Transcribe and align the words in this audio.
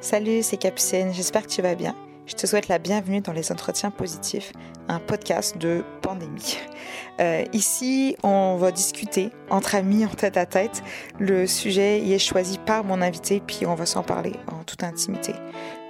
Salut, 0.00 0.42
c'est 0.42 0.56
Capucine, 0.56 1.12
j'espère 1.12 1.42
que 1.42 1.48
tu 1.48 1.60
vas 1.60 1.74
bien. 1.74 1.94
Je 2.26 2.34
te 2.34 2.46
souhaite 2.46 2.68
la 2.68 2.78
bienvenue 2.78 3.20
dans 3.20 3.32
les 3.32 3.50
Entretiens 3.50 3.90
Positifs, 3.90 4.52
un 4.86 5.00
podcast 5.00 5.56
de 5.58 5.82
pandémie. 6.02 6.58
Euh, 7.20 7.44
ici, 7.52 8.16
on 8.22 8.56
va 8.56 8.70
discuter 8.70 9.30
entre 9.50 9.74
amis, 9.74 10.06
en 10.06 10.10
tête 10.10 10.36
à 10.36 10.46
tête. 10.46 10.84
Le 11.18 11.48
sujet 11.48 12.00
y 12.00 12.12
est 12.12 12.18
choisi 12.20 12.58
par 12.58 12.84
mon 12.84 13.02
invité, 13.02 13.42
puis 13.44 13.66
on 13.66 13.74
va 13.74 13.86
s'en 13.86 14.04
parler 14.04 14.34
en 14.46 14.62
toute 14.62 14.84
intimité. 14.84 15.32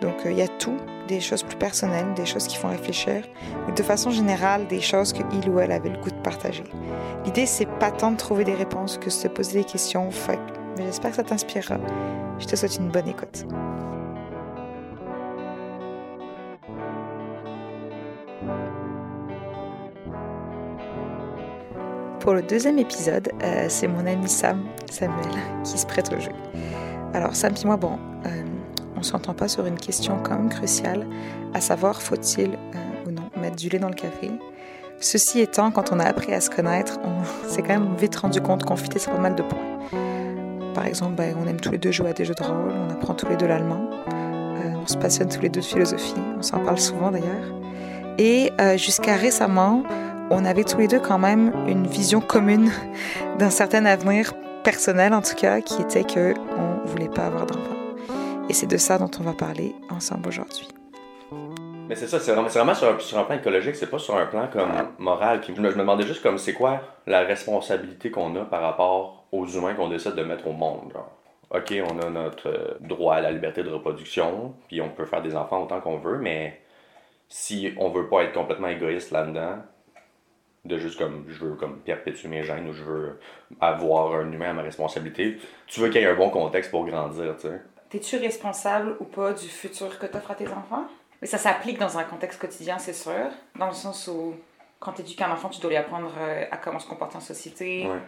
Donc, 0.00 0.14
euh, 0.25 0.30
il 0.32 0.39
y 0.39 0.43
a 0.43 0.48
tout, 0.48 0.79
des 1.07 1.21
choses 1.21 1.43
plus 1.43 1.59
personnelles, 1.59 2.14
des 2.14 2.25
choses 2.25 2.46
qui 2.46 2.57
font 2.57 2.69
réfléchir, 2.69 3.25
mais 3.66 3.75
de 3.75 3.82
façon 3.82 4.11
générale, 4.11 4.66
des 4.69 4.80
choses 4.80 5.12
que 5.12 5.23
il 5.35 5.50
ou 5.50 5.61
elle 5.61 5.73
avait 5.73 5.91
le 5.91 5.98
goût 5.98 6.11
de 6.11 6.23
partager. 6.23 6.64
L'idée, 7.27 7.45
c'est 7.45 7.69
pas 7.79 7.91
tant 7.91 8.12
de 8.12 8.16
trouver 8.16 8.45
des 8.45 8.55
réponses 8.55 8.96
que 8.96 9.07
de 9.07 9.11
se 9.11 9.29
poser 9.29 9.59
des 9.59 9.64
questions, 9.64 10.11
j'espère 10.84 11.10
que 11.10 11.16
ça 11.16 11.24
t'inspirera. 11.24 11.79
Je 12.38 12.46
te 12.46 12.56
souhaite 12.56 12.76
une 12.76 12.88
bonne 12.88 13.08
écoute. 13.08 13.46
Pour 22.20 22.34
le 22.34 22.43
deuxième 22.43 22.79
épisode, 22.79 23.30
euh, 23.43 23.67
c'est 23.68 23.89
mon 23.89 24.04
ami 24.06 24.29
Sam, 24.29 24.64
Samuel, 24.90 25.17
qui 25.64 25.79
se 25.79 25.86
prête 25.86 26.12
au 26.12 26.20
jeu. 26.20 26.32
Alors 27.14 27.34
Sam 27.34 27.54
et 27.54 27.67
moi, 27.67 27.76
bon, 27.76 27.98
euh, 28.26 28.45
on 28.96 29.03
s'entend 29.03 29.32
pas 29.32 29.48
sur 29.48 29.64
une 29.64 29.79
question 29.79 30.18
quand 30.22 30.36
même 30.36 30.50
cruciale, 30.50 31.06
à 31.54 31.61
savoir 31.61 32.03
faut-il 32.03 32.50
euh, 32.50 33.06
ou 33.06 33.12
non 33.12 33.31
mettre 33.41 33.56
du 33.56 33.70
lait 33.70 33.78
dans 33.78 33.89
le 33.89 33.95
café? 33.95 34.31
Ceci 35.00 35.41
étant, 35.41 35.70
quand 35.70 35.92
on 35.92 36.00
a 36.00 36.05
appris 36.05 36.34
à 36.34 36.41
se 36.41 36.50
connaître, 36.50 36.98
on 37.03 37.48
s'est 37.48 37.62
quand 37.62 37.78
même 37.78 37.97
vite 37.97 38.17
rendu 38.17 38.42
compte 38.42 38.64
qu'on 38.64 38.77
fitait 38.77 38.98
pas 38.98 39.19
mal 39.19 39.34
de 39.34 39.42
points. 39.42 39.78
Par 40.78 40.87
exemple, 40.87 41.17
ben, 41.17 41.34
on 41.37 41.48
aime 41.48 41.59
tous 41.59 41.73
les 41.73 41.78
deux 41.78 41.91
jouer 41.91 42.11
à 42.11 42.12
des 42.12 42.25
jeux 42.25 42.37
de 42.37 42.42
rôle, 42.45 42.70
on 42.70 42.89
apprend 42.92 43.12
tous 43.12 43.28
les 43.28 43.34
deux 43.34 43.48
l'allemand, 43.48 43.91
euh, 44.12 44.75
on 44.81 44.87
se 44.87 44.97
passionne 44.97 45.28
tous 45.28 45.41
les 45.41 45.48
deux 45.48 45.61
de 45.61 45.64
philosophie, 45.67 46.14
on 46.39 46.42
s'en 46.42 46.61
parle 46.61 46.78
souvent 46.78 47.11
d'ailleurs. 47.11 47.53
Et 48.17 48.53
euh, 48.61 48.77
jusqu'à 48.77 49.17
récemment, 49.17 49.83
on 50.31 50.45
avait 50.45 50.62
tous 50.62 50.79
les 50.79 50.87
deux 50.87 51.01
quand 51.01 51.19
même 51.19 51.53
une 51.67 51.89
vision 51.89 52.20
commune 52.20 52.70
d'un 53.41 53.51
certain 53.51 53.87
avenir 53.87 54.35
personnel 54.62 55.15
en 55.15 55.20
tout 55.20 55.35
cas, 55.35 55.61
qui 55.62 55.83
était 55.83 56.05
que 56.05 56.35
on 56.57 56.87
voulait 56.87 57.09
pas 57.09 57.27
avoir 57.27 57.47
d'enfants. 57.47 57.77
Et 58.48 58.53
c'est 58.53 58.69
de 58.69 58.77
ça 58.77 58.98
dont 58.98 59.11
on 59.19 59.25
va 59.25 59.33
parler 59.33 59.75
ensemble 59.91 60.29
aujourd'hui. 60.29 60.69
Mais 61.89 61.97
c'est 61.97 62.07
ça, 62.07 62.20
c'est 62.20 62.31
vraiment, 62.31 62.75
sur, 62.75 63.19
un, 63.19 63.25
plan 63.25 63.35
écologique, 63.35 63.75
c'est 63.75 63.91
pas 63.91 63.98
sur 63.98 64.17
un 64.17 64.27
plan 64.27 64.47
comme 64.53 64.70
moral. 65.01 65.41
Je 65.45 65.61
me, 65.61 65.70
je 65.73 65.75
me 65.75 65.81
demandais 65.81 66.07
juste 66.07 66.23
comme 66.23 66.39
c'est 66.39 66.53
quoi 66.53 66.83
la 67.09 67.23
responsabilité 67.23 68.13
qu'on 68.13 68.37
a 68.37 68.45
par 68.45 68.63
rapport 68.63 69.17
aux 69.33 69.47
humains 69.47 69.75
qu'on 69.75 69.89
décide 69.89 70.15
de 70.15 70.23
mettre 70.23 70.47
au 70.47 70.53
monde. 70.53 70.93
Genre. 70.93 71.11
Ok, 71.51 71.75
on 71.91 71.98
a 72.01 72.11
notre 72.11 72.48
euh, 72.48 72.75
droit 72.81 73.15
à 73.17 73.21
la 73.21 73.31
liberté 73.31 73.62
de 73.62 73.70
reproduction, 73.70 74.55
puis 74.69 74.81
on 74.83 74.91
peut 74.91 75.07
faire 75.07 75.23
des 75.23 75.35
enfants 75.35 75.62
autant 75.62 75.81
qu'on 75.81 75.97
veut, 75.97 76.19
mais 76.19 76.61
si 77.29 77.73
on 77.79 77.89
veut 77.89 78.09
pas 78.09 78.25
être 78.25 78.33
complètement 78.33 78.69
égoïste 78.69 79.11
là-dedans, 79.11 79.57
de 80.65 80.77
juste 80.77 80.98
comme 80.98 81.25
je 81.29 81.45
veux 81.45 81.55
comme 81.55 81.79
perpétuer 81.79 82.29
mes 82.29 82.43
gènes 82.43 82.69
ou 82.69 82.73
je 82.73 82.83
veux 82.83 83.20
avoir 83.61 84.15
un 84.15 84.31
humain 84.31 84.51
à 84.51 84.53
ma 84.53 84.62
responsabilité, 84.62 85.39
tu 85.67 85.81
veux 85.81 85.89
qu'il 85.89 86.03
y 86.03 86.05
ait 86.05 86.09
un 86.09 86.17
bon 86.17 86.31
contexte 86.31 86.70
pour 86.70 86.85
grandir, 86.85 87.35
tu 87.37 87.48
sais. 87.48 87.61
T'es-tu 87.89 88.17
responsable 88.17 88.97
ou 89.01 89.05
pas 89.05 89.33
du 89.33 89.47
futur 89.48 89.98
que 89.98 90.05
t'offres 90.05 90.33
à 90.33 90.35
tes 90.35 90.48
enfants? 90.48 90.87
Mais 91.23 91.27
ça 91.27 91.39
s'applique 91.39 91.79
dans 91.79 91.97
un 91.97 92.05
contexte 92.05 92.39
quotidien, 92.39 92.79
c'est 92.79 92.92
sûr. 92.92 93.31
Dans 93.59 93.69
le 93.69 93.73
sens 93.73 94.09
où, 94.09 94.35
quand 94.79 94.92
tu 94.92 95.01
éduques 95.01 95.23
un 95.23 95.31
enfant, 95.31 95.48
tu 95.48 95.61
dois 95.61 95.70
lui 95.70 95.77
apprendre 95.77 96.13
euh, 96.20 96.45
à 96.51 96.59
comment 96.59 96.79
se 96.79 96.87
comporter 96.87 97.17
en 97.17 97.20
société, 97.20 97.87
Ouais. 97.87 97.98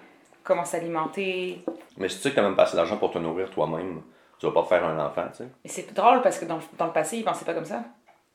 Comment 0.43 0.65
s'alimenter. 0.65 1.65
Mais 1.97 2.09
si 2.09 2.17
tu 2.17 2.23
sais 2.23 2.31
que 2.31 2.37
t'as 2.37 2.43
même 2.43 2.57
pas 2.57 2.63
assez 2.65 2.77
d'argent 2.77 2.97
pour 2.97 3.11
te 3.11 3.19
nourrir 3.19 3.51
toi-même, 3.51 4.03
tu 4.39 4.47
vas 4.47 4.53
pas 4.53 4.65
faire 4.65 4.85
un 4.85 4.99
enfant, 5.05 5.27
tu 5.31 5.39
sais. 5.39 5.49
Et 5.65 5.69
c'est 5.69 5.93
drôle 5.93 6.23
parce 6.23 6.39
que 6.39 6.45
dans, 6.47 6.57
le- 6.57 6.63
dans 6.79 6.87
le 6.87 6.93
passé, 6.93 7.19
ils 7.19 7.25
pensaient 7.25 7.45
pas 7.45 7.55
comme 7.55 7.65
ça. 7.65 7.83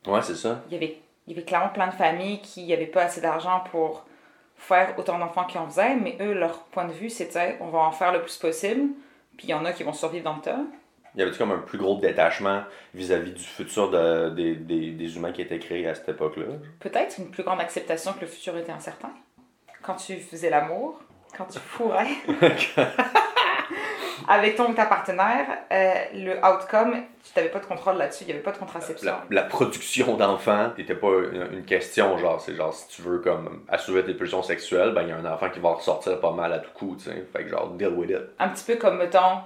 Ouais, 0.07 0.21
c'est 0.21 0.35
ça. 0.35 0.61
Il 0.67 0.73
y 0.73 0.77
avait, 0.77 0.97
il 1.27 1.33
y 1.33 1.35
avait 1.35 1.45
clairement 1.45 1.69
plein 1.69 1.87
de 1.87 1.93
familles 1.93 2.41
qui 2.41 2.67
n'avaient 2.67 2.85
pas 2.85 3.03
assez 3.03 3.21
d'argent 3.21 3.63
pour 3.71 4.05
faire 4.55 4.93
autant 4.97 5.17
d'enfants 5.17 5.45
qu'ils 5.45 5.59
en 5.59 5.67
faisaient, 5.67 5.95
mais 5.95 6.17
eux, 6.21 6.33
leur 6.33 6.59
point 6.65 6.85
de 6.85 6.93
vue, 6.93 7.09
c'était 7.09 7.57
on 7.59 7.67
va 7.69 7.79
en 7.79 7.91
faire 7.91 8.11
le 8.13 8.21
plus 8.21 8.37
possible, 8.37 8.89
puis 9.37 9.47
il 9.47 9.49
y 9.49 9.53
en 9.53 9.65
a 9.65 9.73
qui 9.73 9.83
vont 9.83 9.93
survivre 9.93 10.23
dans 10.25 10.35
le 10.35 10.41
tas. 10.41 10.59
Il 11.15 11.19
y 11.19 11.23
avait 11.23 11.35
comme 11.35 11.51
un 11.51 11.59
plus 11.59 11.77
gros 11.77 11.97
détachement 11.97 12.63
vis-à-vis 12.93 13.31
du 13.31 13.41
futur 13.43 13.89
de- 13.89 14.29
des, 14.31 14.55
des, 14.55 14.91
des 14.91 15.15
humains 15.15 15.31
qui 15.31 15.41
étaient 15.41 15.59
créés 15.59 15.87
à 15.87 15.95
cette 15.95 16.09
époque-là? 16.09 16.45
Peut-être 16.79 17.17
une 17.19 17.31
plus 17.31 17.43
grande 17.43 17.61
acceptation 17.61 18.13
que 18.13 18.21
le 18.21 18.27
futur 18.27 18.55
était 18.57 18.71
incertain. 18.73 19.11
Quand 19.81 19.95
tu 19.95 20.17
faisais 20.17 20.49
l'amour, 20.49 20.99
quand 21.37 21.45
tu 21.45 21.59
fourrais 21.59 22.07
avec 24.27 24.55
ton 24.55 24.69
ou 24.69 24.73
ta 24.73 24.85
partenaire, 24.85 25.45
euh, 25.71 25.93
le 26.13 26.37
outcome, 26.45 27.03
tu 27.23 27.31
n'avais 27.35 27.49
pas 27.49 27.59
de 27.59 27.65
contrôle 27.65 27.97
là-dessus, 27.97 28.23
il 28.23 28.27
n'y 28.27 28.33
avait 28.33 28.41
pas 28.41 28.51
de 28.51 28.57
contraception. 28.57 29.11
La, 29.29 29.41
la 29.41 29.47
production 29.47 30.15
d'enfants 30.15 30.71
n'était 30.77 30.95
pas 30.95 31.07
une, 31.31 31.49
une 31.53 31.65
question, 31.65 32.17
genre, 32.17 32.39
c'est 32.41 32.55
genre, 32.55 32.73
si 32.73 32.87
tu 32.87 33.01
veux 33.01 33.19
comme 33.19 33.63
assurer 33.67 34.03
tes 34.03 34.13
pulsions 34.13 34.41
sexuelles, 34.43 34.93
ben 34.93 35.03
il 35.03 35.09
y 35.09 35.11
a 35.11 35.17
un 35.17 35.25
enfant 35.25 35.49
qui 35.49 35.59
va 35.59 35.69
ressortir 35.73 36.19
pas 36.19 36.31
mal 36.31 36.53
à 36.53 36.59
tout 36.59 36.71
coup, 36.73 36.95
tu 36.97 37.05
sais. 37.05 37.25
Fait 37.33 37.43
que 37.43 37.49
genre, 37.49 37.69
deal 37.71 37.89
with 37.89 38.09
it. 38.09 38.21
Un 38.39 38.49
petit 38.49 38.63
peu 38.65 38.75
comme, 38.77 38.97
mettons, 38.97 39.39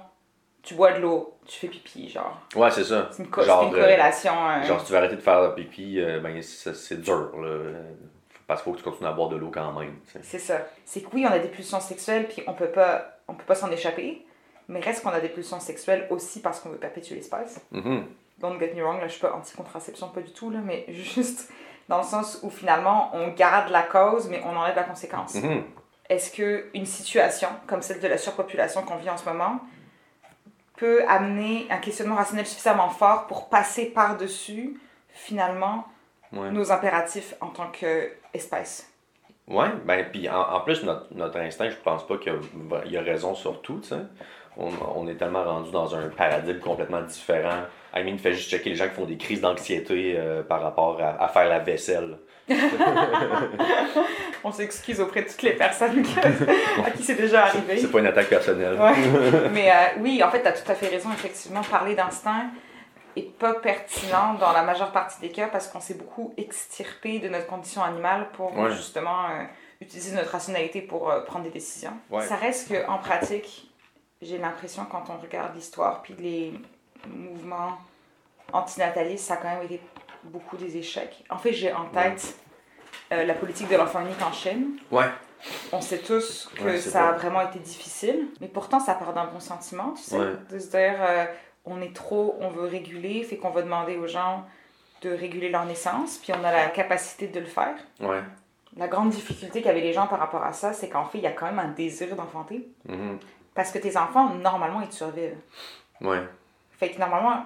tu 0.62 0.74
bois 0.74 0.92
de 0.92 1.00
l'eau, 1.00 1.38
tu 1.46 1.58
fais 1.58 1.68
pipi, 1.68 2.08
genre. 2.08 2.38
Ouais, 2.54 2.70
c'est 2.70 2.84
ça. 2.84 3.08
C'est 3.10 3.22
une, 3.24 3.30
co- 3.30 3.42
Genre, 3.42 3.64
une 3.64 3.70
corrélation. 3.72 4.32
euh, 4.50 4.62
Genre, 4.62 4.80
si 4.80 4.86
tu 4.86 4.92
veux 4.92 4.98
arrêter 4.98 5.16
de 5.16 5.20
faire 5.22 5.54
pipi, 5.54 6.00
euh, 6.00 6.20
ben 6.20 6.40
c'est 6.42 6.74
c'est 6.76 7.00
dur, 7.00 7.30
là. 7.40 7.48
Parce 8.50 8.62
qu'il 8.62 8.72
faut 8.72 8.76
que 8.76 8.82
tu 8.82 8.90
continues 8.90 9.08
à 9.08 9.12
boire 9.12 9.28
de 9.28 9.36
l'eau 9.36 9.52
quand 9.54 9.72
même. 9.78 9.94
C'est 10.24 10.40
ça. 10.40 10.66
C'est 10.84 11.02
que 11.02 11.06
oui, 11.12 11.24
on 11.24 11.30
a 11.30 11.38
des 11.38 11.46
pulsions 11.46 11.78
sexuelles, 11.78 12.26
puis 12.26 12.42
on 12.48 12.52
peut 12.52 12.72
pas, 12.72 13.20
on 13.28 13.34
peut 13.34 13.44
pas 13.44 13.54
s'en 13.54 13.70
échapper. 13.70 14.26
Mais 14.66 14.80
reste 14.80 15.04
qu'on 15.04 15.10
a 15.10 15.20
des 15.20 15.28
pulsions 15.28 15.60
sexuelles 15.60 16.08
aussi 16.10 16.42
parce 16.42 16.58
qu'on 16.58 16.70
veut 16.70 16.76
perpétuer 16.76 17.14
l'espèce. 17.14 17.64
Mhm. 17.70 18.06
Don't 18.40 18.58
get 18.58 18.74
me 18.74 18.82
wrong, 18.82 18.98
là, 18.98 19.06
je 19.06 19.12
suis 19.12 19.20
pas 19.20 19.32
anti-contraception, 19.32 20.08
pas 20.08 20.20
du 20.20 20.32
tout, 20.32 20.50
là, 20.50 20.58
mais 20.64 20.84
juste 20.92 21.48
dans 21.88 21.98
le 21.98 22.02
sens 22.02 22.40
où 22.42 22.50
finalement, 22.50 23.12
on 23.12 23.28
garde 23.28 23.70
la 23.70 23.84
cause, 23.84 24.28
mais 24.28 24.42
on 24.44 24.56
enlève 24.56 24.74
la 24.74 24.82
conséquence. 24.82 25.36
Mhm. 25.36 25.62
Est-ce 26.08 26.32
que 26.32 26.70
une 26.74 26.86
situation 26.86 27.50
comme 27.68 27.82
celle 27.82 28.00
de 28.00 28.08
la 28.08 28.18
surpopulation 28.18 28.82
qu'on 28.82 28.96
vit 28.96 29.10
en 29.10 29.16
ce 29.16 29.26
moment 29.26 29.60
peut 30.76 31.04
amener 31.06 31.68
un 31.70 31.78
questionnement 31.78 32.16
rationnel 32.16 32.48
suffisamment 32.48 32.88
fort 32.88 33.28
pour 33.28 33.48
passer 33.48 33.86
par-dessus, 33.86 34.80
finalement, 35.10 35.84
Ouais. 36.32 36.50
nos 36.50 36.70
impératifs 36.70 37.34
en 37.40 37.48
tant 37.48 37.66
qu'espèce? 37.72 38.86
Ouais, 39.48 39.66
ben, 39.84 40.06
puis 40.12 40.28
en, 40.28 40.40
en 40.40 40.60
plus, 40.60 40.82
notre, 40.84 41.06
notre 41.12 41.38
instinct, 41.40 41.68
je 41.70 41.76
pense 41.76 42.06
pas 42.06 42.18
qu'il 42.18 42.32
y, 42.32 42.36
a- 42.36 42.82
il 42.86 42.92
y 42.92 42.96
a 42.96 43.02
raison 43.02 43.34
sur 43.34 43.60
tout, 43.62 43.80
tu 43.82 43.88
sais. 43.88 43.96
On, 44.56 44.68
on 44.96 45.08
est 45.08 45.14
tellement 45.14 45.42
rendu 45.44 45.70
dans 45.70 45.94
un 45.94 46.08
paradigme 46.08 46.58
complètement 46.60 47.00
différent. 47.02 47.62
I 47.96 48.04
mean, 48.04 48.18
fais 48.18 48.32
juste 48.34 48.50
checker 48.50 48.70
les 48.70 48.76
gens 48.76 48.88
qui 48.88 48.94
font 48.94 49.04
des 49.06 49.16
crises 49.16 49.40
d'anxiété 49.40 50.14
euh, 50.18 50.42
par 50.42 50.60
rapport 50.62 51.00
à, 51.00 51.22
à 51.24 51.28
faire 51.28 51.48
la 51.48 51.58
vaisselle. 51.60 52.16
On 54.42 54.50
s'excuse 54.52 55.00
auprès 55.00 55.22
de 55.22 55.28
toutes 55.28 55.42
les 55.42 55.52
personnes 55.52 56.02
que- 56.02 56.84
à 56.86 56.90
qui 56.90 57.02
c'est 57.02 57.14
déjà 57.14 57.44
arrivé. 57.46 57.78
C'est 57.78 57.90
pas 57.90 57.98
une 58.00 58.06
attaque 58.06 58.28
personnelle. 58.28 58.74
Ouais. 58.80 59.48
Mais 59.52 59.70
euh, 59.70 59.74
oui, 59.98 60.22
en 60.22 60.30
fait, 60.30 60.42
tu 60.42 60.48
as 60.48 60.52
tout 60.52 60.70
à 60.70 60.74
fait 60.74 60.88
raison. 60.88 61.10
Effectivement, 61.12 61.60
parler 61.62 61.94
d'instinct 61.94 62.46
est 63.16 63.30
pas 63.38 63.54
pertinent 63.54 64.34
dans 64.34 64.52
la 64.52 64.62
majeure 64.62 64.92
partie 64.92 65.20
des 65.20 65.30
cas 65.30 65.48
parce 65.48 65.66
qu'on 65.68 65.80
s'est 65.80 65.94
beaucoup 65.94 66.32
extirpé 66.36 67.18
de 67.18 67.28
notre 67.28 67.46
condition 67.46 67.82
animale 67.82 68.28
pour 68.32 68.56
Ouais. 68.56 68.70
justement 68.72 69.26
euh, 69.30 69.44
utiliser 69.80 70.14
notre 70.14 70.30
rationalité 70.30 70.82
pour 70.82 71.10
euh, 71.10 71.20
prendre 71.22 71.44
des 71.44 71.50
décisions. 71.50 71.92
Ouais. 72.10 72.26
Ça 72.26 72.36
reste 72.36 72.68
qu'en 72.86 72.98
pratique, 72.98 73.70
j'ai 74.22 74.38
l'impression 74.38 74.84
quand 74.84 75.04
on 75.08 75.18
regarde 75.18 75.54
l'histoire 75.54 76.02
puis 76.02 76.14
les 76.18 76.52
mouvements 77.08 77.78
antinatalistes, 78.52 79.24
ça 79.26 79.34
a 79.34 79.36
quand 79.38 79.48
même 79.48 79.62
été 79.62 79.80
beaucoup 80.24 80.56
des 80.56 80.76
échecs. 80.76 81.24
En 81.30 81.38
fait, 81.38 81.52
j'ai 81.52 81.72
en 81.72 81.86
tête 81.86 82.36
euh, 83.12 83.24
la 83.24 83.34
politique 83.34 83.68
de 83.68 83.76
l'enfant 83.76 84.00
unique 84.00 84.20
en 84.22 84.32
Chine. 84.32 84.78
Ouais. 84.90 85.06
On 85.72 85.80
sait 85.80 85.98
tous 85.98 86.50
que 86.54 86.62
Ouais, 86.64 86.78
ça 86.78 87.08
a 87.08 87.12
vrai. 87.12 87.20
vraiment 87.20 87.40
été 87.48 87.58
difficile, 87.60 88.28
mais 88.42 88.48
pourtant 88.48 88.78
ça 88.78 88.94
part 88.94 89.14
d'un 89.14 89.24
bon 89.24 89.40
sentiment, 89.40 89.92
tu 89.96 90.02
sais, 90.02 90.18
Ouais. 90.18 90.32
de 90.50 90.58
se 90.58 90.68
dire 90.68 90.96
euh, 91.00 91.24
on 91.70 91.80
est 91.80 91.94
trop, 91.94 92.36
on 92.40 92.50
veut 92.50 92.64
réguler, 92.66 93.22
fait 93.24 93.36
qu'on 93.36 93.50
va 93.50 93.62
demander 93.62 93.96
aux 93.96 94.06
gens 94.06 94.44
de 95.02 95.10
réguler 95.10 95.48
leur 95.48 95.64
naissance, 95.64 96.18
puis 96.18 96.32
on 96.32 96.44
a 96.44 96.52
la 96.52 96.66
capacité 96.68 97.28
de 97.28 97.40
le 97.40 97.46
faire. 97.46 97.74
Ouais. 98.00 98.22
La 98.76 98.86
grande 98.86 99.10
difficulté 99.10 99.62
qu'avaient 99.62 99.80
les 99.80 99.92
gens 99.92 100.06
par 100.06 100.18
rapport 100.18 100.44
à 100.44 100.52
ça, 100.52 100.72
c'est 100.72 100.88
qu'en 100.88 101.04
fait, 101.06 101.18
il 101.18 101.24
y 101.24 101.26
a 101.26 101.32
quand 101.32 101.46
même 101.46 101.58
un 101.58 101.68
désir 101.68 102.14
d'enfanter, 102.16 102.68
Mhm. 102.86 103.18
parce 103.54 103.70
que 103.72 103.78
tes 103.78 103.96
enfants, 103.96 104.28
normalement, 104.34 104.80
ils 104.82 104.88
te 104.88 104.94
survivent. 104.94 105.36
Ouais. 106.00 106.22
Fait 106.78 106.90
que 106.90 106.98
normalement, 106.98 107.44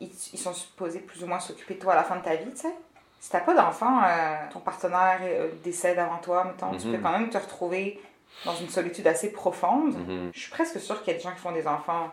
ils, 0.00 0.10
ils 0.32 0.38
sont 0.38 0.52
supposés 0.54 1.00
plus 1.00 1.22
ou 1.24 1.26
moins 1.26 1.40
s'occuper 1.40 1.74
de 1.74 1.80
toi 1.80 1.92
à 1.94 1.96
la 1.96 2.04
fin 2.04 2.16
de 2.16 2.22
ta 2.24 2.34
vie, 2.36 2.50
tu 2.50 2.56
sais. 2.58 2.74
Si 3.18 3.28
t'as 3.30 3.40
pas 3.40 3.54
d'enfant, 3.54 4.00
euh, 4.02 4.36
ton 4.52 4.60
partenaire 4.60 5.18
euh, 5.22 5.50
décède 5.62 5.98
avant 5.98 6.16
toi, 6.18 6.44
mettons, 6.44 6.74
tu 6.78 6.86
Mhm. 6.86 6.96
peux 6.96 7.02
quand 7.02 7.12
même 7.12 7.28
te 7.28 7.36
retrouver 7.38 8.00
dans 8.46 8.54
une 8.54 8.68
solitude 8.70 9.06
assez 9.06 9.32
profonde. 9.32 9.94
Mhm. 9.96 10.30
Je 10.32 10.40
suis 10.40 10.50
presque 10.50 10.78
sûre 10.80 11.02
qu'il 11.02 11.12
y 11.12 11.16
a 11.16 11.18
des 11.18 11.24
gens 11.24 11.32
qui 11.32 11.40
font 11.40 11.52
des 11.52 11.66
enfants 11.66 12.10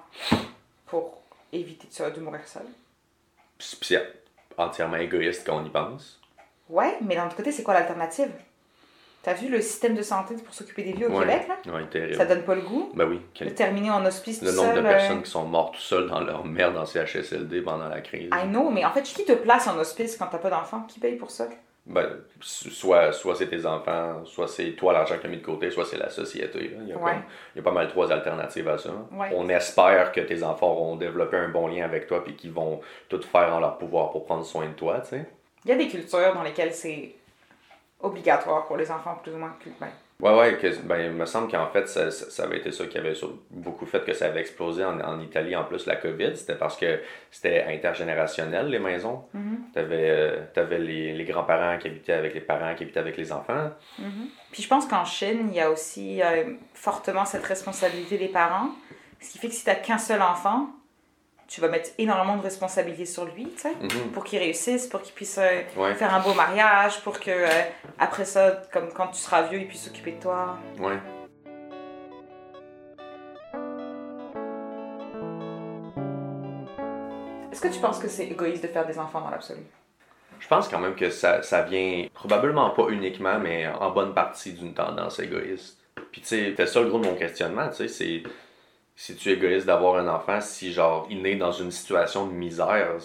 pour 0.88 1.22
éviter 1.52 1.88
de, 1.88 2.10
de 2.16 2.20
mourir 2.22 2.48
seul. 2.48 2.64
C'est 3.60 4.02
entièrement 4.58 4.98
égoïste 4.98 5.44
quand 5.46 5.60
on 5.62 5.66
y 5.66 5.70
pense. 5.70 6.20
Ouais, 6.70 6.98
mais 7.02 7.16
d'un 7.16 7.28
autre 7.28 7.36
côté, 7.36 7.52
c'est 7.52 7.64
quoi 7.64 7.74
l'alternative? 7.74 8.30
T'as 9.24 9.34
vu 9.34 9.50
le 9.50 9.62
système 9.62 9.94
de 9.96 10.02
santé 10.04 10.36
pour 10.36 10.54
s'occuper 10.54 10.84
des 10.84 10.94
vieux 10.94 11.08
au 11.10 11.14
Ouais. 11.18 11.26
Québec, 11.26 11.48
là? 11.66 11.74
Ouais, 11.74 11.86
terrible. 11.88 12.16
Ça 12.16 12.26
donne 12.26 12.44
pas 12.44 12.56
le 12.56 12.62
goût. 12.62 12.92
Ben 12.94 13.06
oui. 13.10 13.18
De 13.18 13.24
quel- 13.34 13.54
terminer 13.56 13.90
en 13.92 14.06
hospice 14.06 14.42
Le 14.42 14.52
tout 14.52 14.56
nombre 14.56 14.70
de 14.70 14.76
seul, 14.76 14.86
euh, 14.86 14.90
personnes 14.90 15.24
qui 15.24 15.30
sont 15.32 15.46
mortes 15.46 15.76
tout 15.76 15.82
seules 15.82 16.08
dans 16.08 16.22
leur 16.22 16.46
merde 16.46 16.78
en 16.78 16.86
CHSLD 16.86 17.62
pendant 17.62 17.90
la 17.90 18.00
crise. 18.02 18.30
I 18.34 18.48
know, 18.48 18.70
mais 18.70 18.86
en 18.86 18.92
fait, 18.92 19.02
qui 19.04 19.26
te 19.26 19.34
place 19.34 19.68
en 19.68 19.78
hospice 19.78 20.16
quand 20.18 20.28
t'as 20.28 20.38
pas 20.38 20.50
d'enfant? 20.50 20.82
Qui 20.84 21.00
paye 21.00 21.16
pour 21.16 21.32
ça? 21.32 21.48
Ben, 21.90 22.06
soit, 22.42 23.14
soit 23.14 23.34
c'est 23.36 23.48
tes 23.48 23.66
enfants, 23.66 24.26
soit 24.26 24.50
c'est 24.50 24.72
toi 24.74 24.92
l'argent 24.92 25.16
que 25.16 25.22
tu 25.22 25.28
as 25.28 25.30
mis 25.30 25.38
de 25.38 25.46
côté, 25.46 25.72
soit 25.72 25.86
c'est 25.86 25.98
la 25.98 26.10
société. 26.10 26.60
là. 26.68 26.78
Il, 26.82 26.88
y 26.90 26.92
a 26.92 26.98
Ouais. 26.98 27.12
comme- 27.14 27.24
il 27.56 27.58
y 27.58 27.62
a 27.62 27.64
pas 27.64 27.72
mal 27.72 27.88
trois 27.88 28.12
alternatives 28.12 28.68
à 28.68 28.78
ça. 28.78 28.90
Ouais. 29.14 29.30
On 29.34 29.48
espère 29.48 30.12
que 30.12 30.20
tes 30.20 30.44
enfants 30.44 30.68
auront 30.72 30.98
développé 30.98 31.38
un 31.38 31.48
bon 31.48 31.68
lien 31.70 31.86
avec 31.86 32.06
toi 32.08 32.22
et 32.28 32.34
qu'ils 32.34 32.52
vont 32.52 32.82
tout 33.08 33.22
faire 33.22 33.54
en 33.54 33.62
leur 33.62 33.78
pouvoir 33.78 34.12
pour 34.12 34.26
prendre 34.26 34.44
soin 34.46 34.66
de 34.68 34.74
toi, 34.74 35.00
tu 35.00 35.10
sais. 35.12 35.26
Il 35.64 35.72
y 35.72 35.74
a 35.74 35.78
des 35.78 35.88
cultures 35.88 36.34
dans 36.34 36.44
lesquelles 36.44 36.74
c'est 36.74 37.16
obligatoire 38.02 38.66
pour 38.68 38.78
les 38.78 38.92
enfants, 38.92 39.16
plus 39.24 39.34
ou 39.34 39.38
moins. 39.38 39.56
que- 39.64 39.70
ben, 39.80 39.88
Ouais, 40.20 40.36
ouais, 40.36 40.58
que, 40.58 40.76
ben, 40.82 41.00
il 41.00 41.12
me 41.12 41.28
semble 41.28 41.52
qu'en 41.52 41.68
fait, 41.68 41.88
ça, 41.88 42.10
ça, 42.10 42.32
ça 42.32 42.44
avait 42.44 42.58
été 42.58 42.72
ça 42.72 42.88
qui 42.88 42.98
avait 42.98 43.14
beaucoup 43.52 43.86
fait 43.86 44.04
que 44.04 44.14
ça 44.14 44.26
avait 44.26 44.40
explosé 44.40 44.84
en, 44.84 45.00
en 45.00 45.20
Italie, 45.20 45.56
en 45.56 45.64
plus, 45.64 45.86
la 45.86 45.96
COVID. 45.96 46.36
C'était 46.36 46.56
parce 46.56 46.76
que 46.76 47.00
c'était 47.30 47.66
intergénérationnel, 47.68 48.68
les 48.68 48.80
maisons. 48.80 49.26
Mhm. 49.36 49.60
T'avais 49.76 50.10
euh, 50.10 50.38
t'avais 50.56 50.80
les, 50.80 51.14
les 51.14 51.24
grands-parents 51.24 51.78
qui 51.78 51.88
habitaient 51.88 52.14
avec 52.14 52.34
les 52.34 52.42
parents, 52.42 52.74
qui 52.74 52.84
habitaient 52.84 53.00
avec 53.00 53.16
les 53.16 53.32
enfants. 53.32 53.70
Puis 54.52 54.64
je 54.64 54.68
pense 54.68 54.88
qu'en 54.88 55.06
Chine, 55.06 55.50
il 55.52 55.56
y 55.56 55.60
a 55.60 55.70
aussi 55.70 56.24
euh, 56.24 56.46
fortement 56.74 57.26
cette 57.26 57.46
responsabilité 57.46 58.18
des 58.18 58.30
parents. 58.30 58.70
Ce 59.20 59.32
qui 59.32 59.38
fait 59.38 59.50
que 59.50 59.54
si 59.54 59.66
t'as 59.66 59.76
qu'un 59.76 60.00
seul 60.00 60.22
enfant, 60.24 60.70
tu 61.48 61.62
vas 61.62 61.70
mettre 61.70 61.90
énormément 61.98 62.36
de 62.38 62.42
responsabilités 62.44 63.06
sur 63.06 63.26
lui, 63.26 63.46
tu 63.56 63.62
sais, 63.62 63.74
Mhm. 63.82 64.12
pour 64.14 64.24
qu'il 64.26 64.40
réussisse, 64.40 64.86
pour 64.88 65.02
qu'il 65.02 65.14
puisse 65.14 65.38
euh, 65.38 65.62
Ouais, 65.78 65.94
faire 65.96 66.14
un 66.14 66.20
beau 66.20 66.34
mariage, 66.34 67.02
pour 67.02 67.20
que 67.20 67.32
euh, 67.32 67.48
après 68.00 68.26
ça, 68.26 68.62
comme 68.74 68.92
quand 68.94 69.08
tu 69.08 69.20
seras 69.20 69.44
vieux, 69.44 69.60
il 69.60 69.68
puisse 69.68 69.84
s'occuper 69.86 70.12
de 70.12 70.22
toi. 70.22 70.58
ouais. 70.80 70.98
Est-ce 77.52 77.62
que 77.62 77.68
tu 77.70 77.80
penses 77.80 78.00
que 78.00 78.08
c'est 78.08 78.26
égoïste 78.28 78.64
de 78.64 78.68
faire 78.68 78.86
des 78.86 79.00
enfants 79.00 79.22
dans 79.22 79.30
l'absolu? 79.30 79.62
Je 80.40 80.48
pense 80.48 80.68
quand 80.68 80.80
même 80.80 80.96
que 80.96 81.10
ça, 81.10 81.42
ça 81.42 81.64
vient 81.64 82.06
probablement 82.14 82.70
pas 82.72 82.90
uniquement, 82.90 83.40
mais 83.40 83.68
en 83.68 83.90
bonne 83.92 84.14
partie 84.14 84.54
d'une 84.54 84.74
tendance 84.74 85.20
égoïste. 85.20 85.80
Puis 86.12 86.22
tu 86.22 86.28
sais, 86.28 86.46
c'était 86.50 86.68
ça 86.68 86.82
le 86.82 86.90
gros 86.90 87.00
de 87.00 87.08
mon 87.08 87.16
questionnement, 87.16 87.70
tu 87.70 87.76
sais, 87.78 87.88
c'est 87.88 88.24
si 89.00 89.16
tu 89.16 89.30
es 89.30 89.34
égoïste 89.34 89.68
d'avoir 89.68 89.96
un 89.98 90.08
enfant, 90.08 90.42
si 90.42 90.74
genre 90.74 91.06
il 91.10 91.22
naît 91.22 91.36
dans 91.36 91.52
une 91.52 91.70
situation 91.70 92.26
de 92.26 92.34
misère, 92.34 92.96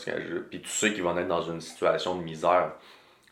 puis 0.50 0.62
tu 0.62 0.68
sais 0.68 0.92
qu'il 0.94 1.02
va 1.02 1.12
naître 1.12 1.28
dans 1.28 1.42
une 1.42 1.60
situation 1.60 2.16
de 2.16 2.22
misère, 2.22 2.72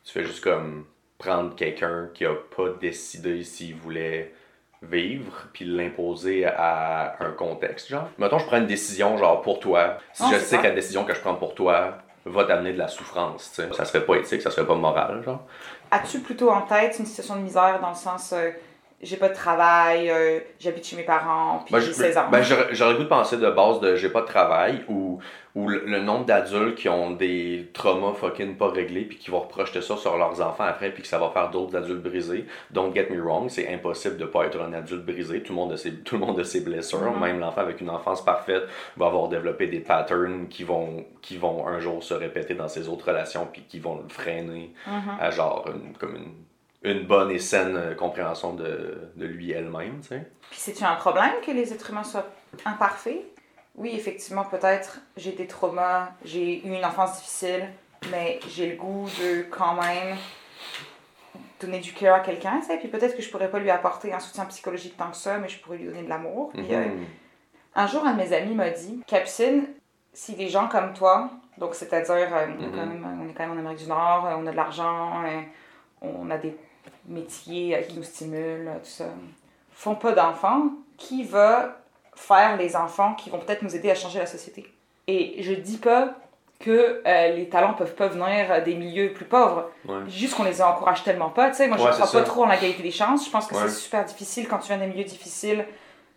tu 0.05 0.13
fais 0.13 0.23
juste 0.25 0.45
comme 0.45 0.85
prendre 1.17 1.57
quelqu'un 1.57 2.11
qui 2.13 2.27
a 2.27 2.35
pas 2.35 2.69
décidé 2.79 3.43
s'il 3.45 3.77
voulait 3.77 4.35
vivre 4.83 5.47
puis 5.55 5.65
l'imposer 5.65 6.45
à 6.47 7.17
un 7.21 7.31
contexte 7.33 7.89
genre. 7.89 8.09
Mettons 8.19 8.39
je 8.39 8.47
prends 8.47 8.59
une 8.59 8.67
décision 8.67 9.17
genre 9.17 9.41
pour 9.41 9.59
toi, 9.59 9.97
si 10.13 10.23
Non, 10.23 10.29
je 10.31 10.37
sais 10.37 10.57
ça. 10.57 10.59
que 10.59 10.65
la 10.65 10.75
décision 10.75 11.05
que 11.05 11.15
je 11.15 11.21
prends 11.21 11.35
pour 11.35 11.55
toi 11.55 11.99
va 12.27 12.45
t'amener 12.45 12.75
de 12.75 12.79
la 12.79 12.89
souffrance, 12.89 13.53
tu 13.55 13.63
sais. 13.63 13.73
Ça 13.73 13.87
serait 13.87 14.05
pas 14.05 14.17
éthique, 14.17 14.43
ça 14.43 14.51
serait 14.51 14.67
pas 14.67 14.75
moral, 14.75 15.23
genre. 15.25 15.47
As-tu 15.91 16.21
plutôt 16.21 16.51
en 16.51 16.61
tête 16.63 16.99
une 16.99 17.07
situation 17.07 17.37
de 17.37 17.41
misère 17.41 17.81
dans 17.81 17.89
le 17.89 17.95
sens 17.95 18.35
euh, 18.35 18.51
j'ai 19.03 19.17
pas 19.17 19.29
de 19.29 19.35
travail, 19.35 20.11
euh, 20.11 20.41
j'habite 20.59 20.85
chez 20.87 20.97
mes 20.97 21.03
parents, 21.05 21.61
puis 21.65 21.73
Ben, 21.75 21.81
j'ai 21.81 21.89
je- 21.89 21.93
16 21.93 22.19
ans? 22.19 22.29
ben, 22.31 22.43
j'aurais 22.73 22.95
goût 22.97 23.05
de 23.05 23.09
penser 23.09 23.37
de 23.39 23.51
base 23.51 23.81
de 23.81 23.97
j'ai 23.97 24.11
pas 24.11 24.21
de 24.21 24.27
travail 24.27 24.85
ou, 24.89 25.19
ou 25.55 25.69
le, 25.69 25.85
le 25.87 26.01
nombre 26.01 26.27
d'adultes 26.27 26.75
qui 26.77 26.89
ont 26.89 27.11
des 27.13 27.71
traumas 27.73 28.13
fucking 28.13 28.57
pas 28.57 28.69
réglés 28.69 29.05
puis 29.07 29.17
qui 29.17 29.31
vont 29.31 29.41
reprocher 29.41 29.81
ça 29.81 29.97
sur 29.97 30.17
leurs 30.19 30.41
enfants 30.43 30.65
après 30.65 30.91
puis 30.91 31.03
que 31.03 31.09
ça 31.09 31.19
va 31.19 31.31
faire 31.31 31.51
d'autres 31.51 31.75
adultes 31.77 32.03
brisés. 32.03 32.45
Don't 32.71 32.95
get 32.95 33.09
me 33.11 33.21
wrong, 33.23 33.49
c'est 33.49 33.73
impossible 33.73 34.17
de 34.19 34.27
pas 34.27 34.45
être 34.45 34.61
un 34.61 34.73
adulte 34.75 35.05
brisé. 35.07 35.43
Tout 35.43 35.53
le 35.55 35.57
monde 35.57 35.73
a 35.73 35.77
ses, 35.77 35.95
tout 35.95 36.17
le 36.19 36.25
monde 36.27 36.39
a 36.39 36.45
ses 36.45 36.61
blessures. 36.61 37.01
Mhm. 37.13 37.21
Même 37.21 37.41
l'enfant 37.41 37.63
avec 37.63 37.81
une 37.81 37.91
enfance 37.91 38.25
parfaite 38.25 38.65
va 38.97 39.07
avoir 39.07 39.29
développé 39.29 39.67
des 39.67 39.81
patterns 39.81 40.47
qui 40.49 40.63
vont, 40.63 41.05
qui 41.23 41.37
vont 41.39 41.67
un 41.67 41.81
jour 41.81 42.03
se 42.05 42.15
répéter 42.15 42.55
dans 42.55 42.69
ses 42.69 42.89
autres 42.89 43.09
relations 43.09 43.49
puis 43.53 43.63
qui 43.69 43.81
vont 43.81 43.97
le 43.97 44.09
freiner 44.09 44.73
Mhm. 44.87 45.17
à 45.21 45.31
genre 45.31 45.65
une, 45.75 45.97
comme 45.97 46.15
une, 46.17 46.33
une 46.83 47.07
bonne 47.07 47.31
et 47.31 47.39
saine 47.39 47.77
euh, 47.77 47.95
compréhension 47.95 48.55
de, 48.55 49.11
de 49.17 49.27
lui 49.27 49.51
elle-même, 49.53 50.01
tu 50.01 50.09
sais. 50.09 50.27
Puis 50.51 50.61
c'est-tu 50.61 50.85
un 50.85 50.95
problème 50.97 51.33
que 51.45 51.51
les 51.51 51.73
êtres 51.73 51.91
humains 51.91 52.05
soient 52.05 52.27
imparfaits? 52.65 53.21
Oui, 53.77 53.93
effectivement, 53.95 54.45
peut-être 54.45 55.01
j'ai 55.17 55.33
des 55.33 55.47
traumas, 55.47 56.11
j'ai 56.25 56.59
eu 56.67 56.71
une 56.75 56.85
enfance 56.85 57.17
difficile, 57.19 57.69
mais 58.11 58.41
j'ai 58.49 58.71
le 58.71 58.77
goût 58.77 59.07
de 59.21 59.43
quand 59.51 59.75
même 59.75 60.17
donner 61.61 61.81
du 61.81 61.93
cœur 61.93 62.15
à 62.17 62.21
quelqu'un, 62.21 62.61
tu 62.61 62.67
sais, 62.67 62.79
puis 62.79 62.89
peut-être 62.89 63.15
que 63.17 63.23
je 63.23 63.31
pourrais 63.31 63.51
pas 63.51 63.59
lui 63.59 63.71
apporter 63.71 64.13
un 64.15 64.19
soutien 64.19 64.47
psychologique 64.47 64.97
tant 64.97 65.11
que 65.11 65.17
ça, 65.17 65.37
mais 65.39 65.49
je 65.49 65.61
pourrais 65.61 65.77
lui 65.77 65.85
donner 65.87 66.03
de 66.03 66.09
l'amour. 66.09 66.51
Puis, 66.55 66.67
euh, 66.75 66.87
Mhm. 66.87 67.05
un 67.75 67.87
jour, 67.87 68.05
un 68.07 68.13
de 68.15 68.17
mes 68.17 68.33
amis 68.33 68.55
m'a 68.55 68.71
dit, 68.71 69.03
Capucine, 69.07 69.67
si 70.15 70.35
des 70.35 70.49
gens 70.49 70.69
comme 70.69 70.95
toi, 70.95 71.31
donc 71.59 71.75
c'est-à-dire, 71.75 72.35
euh, 72.35 72.47
on, 72.59 72.63
est 72.63 72.71
quand 72.71 72.87
même, 72.87 73.19
on 73.23 73.29
est 73.29 73.35
quand 73.35 73.47
même 73.47 73.53
en 73.57 73.61
Amérique 73.61 73.79
du 73.81 73.89
Nord, 73.89 74.27
euh, 74.27 74.35
on 74.39 74.47
a 74.47 74.51
de 74.51 74.57
l'argent, 74.57 75.23
euh, 75.25 75.41
on 76.01 76.31
a 76.31 76.39
des 76.39 76.57
métiers 77.09 77.77
euh, 77.77 77.83
qui 77.83 77.97
nous 77.97 78.03
stimulent, 78.03 78.69
euh, 78.69 78.79
tout 78.79 78.85
ça, 78.91 79.07
font 79.73 79.95
pas 79.95 80.13
d'enfants, 80.13 80.71
qui 80.97 81.25
va 81.25 81.79
faire 82.15 82.57
les 82.57 82.77
enfants 82.77 83.15
qui 83.15 83.31
vont 83.31 83.39
peut-être 83.39 83.63
nous 83.63 83.75
aider 83.75 83.91
à 83.91 83.95
changer 83.95 84.19
la 84.19 84.27
société? 84.27 84.67
Et 85.07 85.43
je 85.43 85.53
dis 85.53 85.79
pas 85.79 86.15
que 86.59 87.03
euh, 87.07 87.29
les 87.35 87.49
talents 87.49 87.73
peuvent 87.73 87.95
pas 87.95 88.09
venir 88.09 88.63
des 88.63 88.75
milieux 88.75 89.15
plus 89.15 89.25
pauvres. 89.25 89.71
Ouais. 89.89 89.95
Juste 90.09 90.35
qu'on 90.35 90.45
les 90.45 90.61
encourage 90.61 91.03
tellement 91.03 91.31
pas. 91.31 91.49
Tu 91.49 91.57
sais, 91.57 91.69
moi, 91.69 91.79
je 91.79 91.85
Ouais, 91.85 91.91
crois 91.91 92.11
pas 92.11 92.23
trop 92.23 92.45
en 92.45 92.49
l'égalité 92.49 92.83
des 92.83 92.91
chances. 92.91 93.25
Je 93.25 93.31
pense 93.31 93.47
que 93.47 93.55
Ouais. 93.55 93.63
c'est 93.63 93.71
super 93.77 94.05
difficile 94.05 94.47
quand 94.47 94.59
tu 94.59 94.67
viens 94.69 94.77
des 94.77 94.87
milieux 94.87 95.05
difficiles 95.05 95.65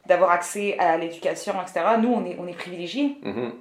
d'avoir 0.06 0.31
accès 0.31 0.77
à 0.80 0.98
l'éducation, 0.98 1.54
etc. 1.62 1.86
Nous, 2.01 2.10
on 2.13 2.25
est, 2.25 2.36
on 2.39 2.45
est 2.45 2.54
privilégiés. 2.57 3.15
Mhm. 3.24 3.54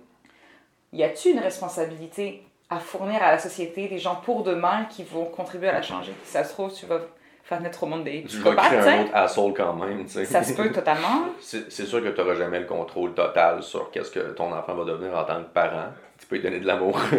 Y 0.92 1.04
a-t-il 1.04 1.36
une 1.36 1.38
responsabilité 1.42 2.42
à 2.72 2.78
fournir 2.78 3.22
à 3.22 3.32
la 3.32 3.38
société 3.38 3.88
des 3.88 3.98
gens 3.98 4.16
pour 4.16 4.42
demain 4.42 4.86
qui 4.90 5.04
vont 5.04 5.26
contribuer 5.26 5.68
à 5.68 5.72
la 5.72 5.82
changer? 5.82 6.12
Si 6.24 6.32
ça 6.32 6.44
se 6.44 6.52
trouve, 6.52 6.72
tu 6.72 6.86
vas 6.86 7.00
faire 7.44 7.60
naître 7.60 7.82
au 7.82 7.86
monde 7.86 8.04
des 8.04 8.24
Tu 8.24 8.38
vas 8.38 8.54
créer 8.54 8.78
un 8.78 9.02
autre 9.02 9.14
asshole 9.14 9.52
quand 9.54 9.74
même, 9.74 10.04
tu 10.04 10.12
sais. 10.12 10.24
Ça 10.24 10.42
se 10.42 10.54
peut 10.54 10.70
totalement. 10.70 11.26
C'est 11.40 11.70
sûr 11.70 12.02
que 12.02 12.08
tu 12.08 12.20
n'auras 12.20 12.34
jamais 12.34 12.60
le 12.60 12.66
contrôle 12.66 13.14
total 13.14 13.62
sur 13.62 13.90
qu'est-ce 13.90 14.10
que 14.10 14.32
ton 14.32 14.52
enfant 14.52 14.74
va 14.74 14.84
devenir 14.84 15.16
en 15.16 15.24
tant 15.24 15.42
que 15.42 15.48
parent. 15.48 15.92
Tu 16.18 16.26
peux 16.26 16.36
lui 16.36 16.42
donner 16.42 16.60
de 16.60 16.66
l'amour. 16.66 16.98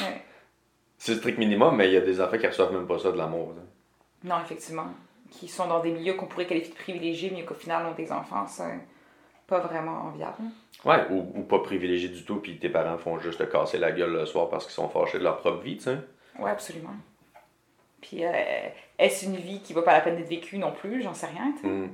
Ouais. 0.00 0.22
C'est 0.96 1.12
le 1.12 1.18
strict 1.18 1.38
minimum, 1.38 1.76
mais 1.76 1.88
il 1.88 1.92
y 1.92 1.96
a 1.98 2.00
des 2.00 2.18
enfants 2.20 2.38
qui 2.38 2.46
reçoivent 2.46 2.72
même 2.72 2.86
pas 2.86 2.98
ça 2.98 3.12
de 3.12 3.18
l'amour. 3.18 3.52
Non, 4.22 4.36
effectivement. 4.42 4.86
Qui 5.30 5.48
sont 5.48 5.66
dans 5.66 5.80
des 5.80 5.90
milieux 5.90 6.14
qu'on 6.14 6.26
pourrait 6.26 6.46
qualifier 6.46 6.72
de 6.72 6.78
privilégiés, 6.78 7.30
mais 7.34 7.44
qu'au 7.44 7.54
final 7.54 7.84
ont 7.86 7.94
des 7.94 8.10
enfants, 8.10 8.46
c'est 8.46 8.78
pas 9.46 9.60
vraiment 9.60 10.06
enviable. 10.06 10.42
Ouais, 10.84 11.06
ou, 11.10 11.32
ou 11.34 11.42
pas 11.42 11.60
privilégié 11.60 12.08
du 12.08 12.24
tout, 12.24 12.36
puis 12.36 12.58
tes 12.58 12.68
parents 12.68 12.98
font 12.98 13.18
juste 13.18 13.38
te 13.38 13.44
casser 13.44 13.78
la 13.78 13.92
gueule 13.92 14.12
le 14.12 14.26
soir 14.26 14.48
parce 14.48 14.64
qu'ils 14.64 14.74
sont 14.74 14.88
fâchés 14.88 15.18
de 15.18 15.24
leur 15.24 15.38
propre 15.38 15.62
vie, 15.62 15.76
tu 15.76 15.84
sais. 15.84 15.98
Ouais, 16.38 16.50
absolument. 16.50 16.94
Puis, 18.00 18.24
euh, 18.24 18.30
est-ce 18.98 19.24
une 19.26 19.36
vie 19.36 19.60
qui 19.60 19.72
vaut 19.72 19.82
pas 19.82 19.92
la 19.94 20.00
peine 20.00 20.16
d'être 20.16 20.28
vécue 20.28 20.58
non 20.58 20.72
plus? 20.72 21.02
J'en 21.02 21.14
sais 21.14 21.26
rien. 21.26 21.52
tu 21.56 21.62
sais. 21.62 21.68
Hmm. 21.68 21.88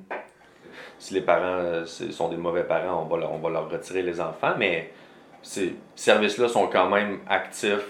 Si 0.99 1.15
les 1.15 1.21
parents 1.21 1.59
euh, 1.59 1.87
sont 1.87 2.29
des 2.29 2.37
mauvais 2.37 2.65
parents, 2.65 3.03
on 3.03 3.07
va, 3.07 3.17
leur, 3.19 3.33
on 3.33 3.39
va 3.39 3.51
leur 3.51 3.71
retirer 3.71 4.03
les 4.03 4.21
enfants, 4.21 4.55
mais 4.59 4.93
ces 5.43 5.77
services-là 5.95 6.49
sont 6.49 6.67
quand 6.67 6.89
même 6.89 7.21
actifs 7.29 7.87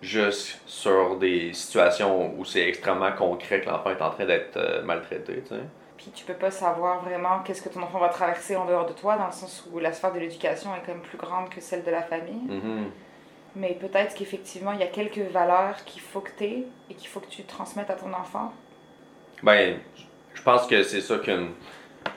juste 0.00 0.60
sur 0.66 1.18
des 1.18 1.52
situations 1.52 2.34
où 2.38 2.44
c'est 2.44 2.68
extrêmement 2.68 3.12
concret 3.12 3.60
que 3.60 3.68
l'enfant 3.68 3.90
est 3.90 4.02
en 4.02 4.10
train 4.10 4.26
d'être 4.26 4.56
euh, 4.56 4.82
maltraité, 4.82 5.42
tu 5.42 5.48
sais. 5.48 5.60
Puis, 6.04 6.12
tu 6.12 6.26
peux 6.26 6.34
pas 6.34 6.50
savoir 6.50 7.02
vraiment 7.02 7.40
qu'est-ce 7.44 7.62
que 7.62 7.70
ton 7.70 7.82
enfant 7.82 7.98
va 7.98 8.10
traverser 8.10 8.56
en 8.56 8.66
dehors 8.66 8.84
de 8.84 8.92
toi, 8.92 9.16
dans 9.16 9.24
le 9.24 9.32
sens 9.32 9.66
où 9.72 9.78
la 9.78 9.90
sphère 9.90 10.12
de 10.12 10.18
l'éducation 10.18 10.74
est 10.74 10.80
quand 10.80 10.92
même 10.92 11.00
plus 11.00 11.16
grande 11.16 11.48
que 11.48 11.62
celle 11.62 11.82
de 11.82 11.90
la 11.90 12.02
famille. 12.02 12.42
Mhm. 12.46 12.90
Mais 13.56 13.72
peut-être 13.80 14.14
qu'effectivement, 14.14 14.72
il 14.72 14.80
y 14.80 14.82
a 14.82 14.88
quelques 14.88 15.30
valeurs 15.32 15.82
qu'il 15.86 16.02
faut 16.02 16.20
que 16.20 16.30
tu 16.36 16.44
aies 16.44 16.64
et 16.90 16.94
qu'il 16.94 17.08
faut 17.08 17.20
que 17.20 17.30
tu 17.30 17.44
transmettes 17.44 17.88
à 17.88 17.94
ton 17.94 18.12
enfant. 18.12 18.52
Ben, 19.42 19.78
je 20.34 20.42
pense 20.42 20.66
que 20.66 20.82
c'est 20.82 21.00
ça 21.00 21.16
qu'une 21.16 21.52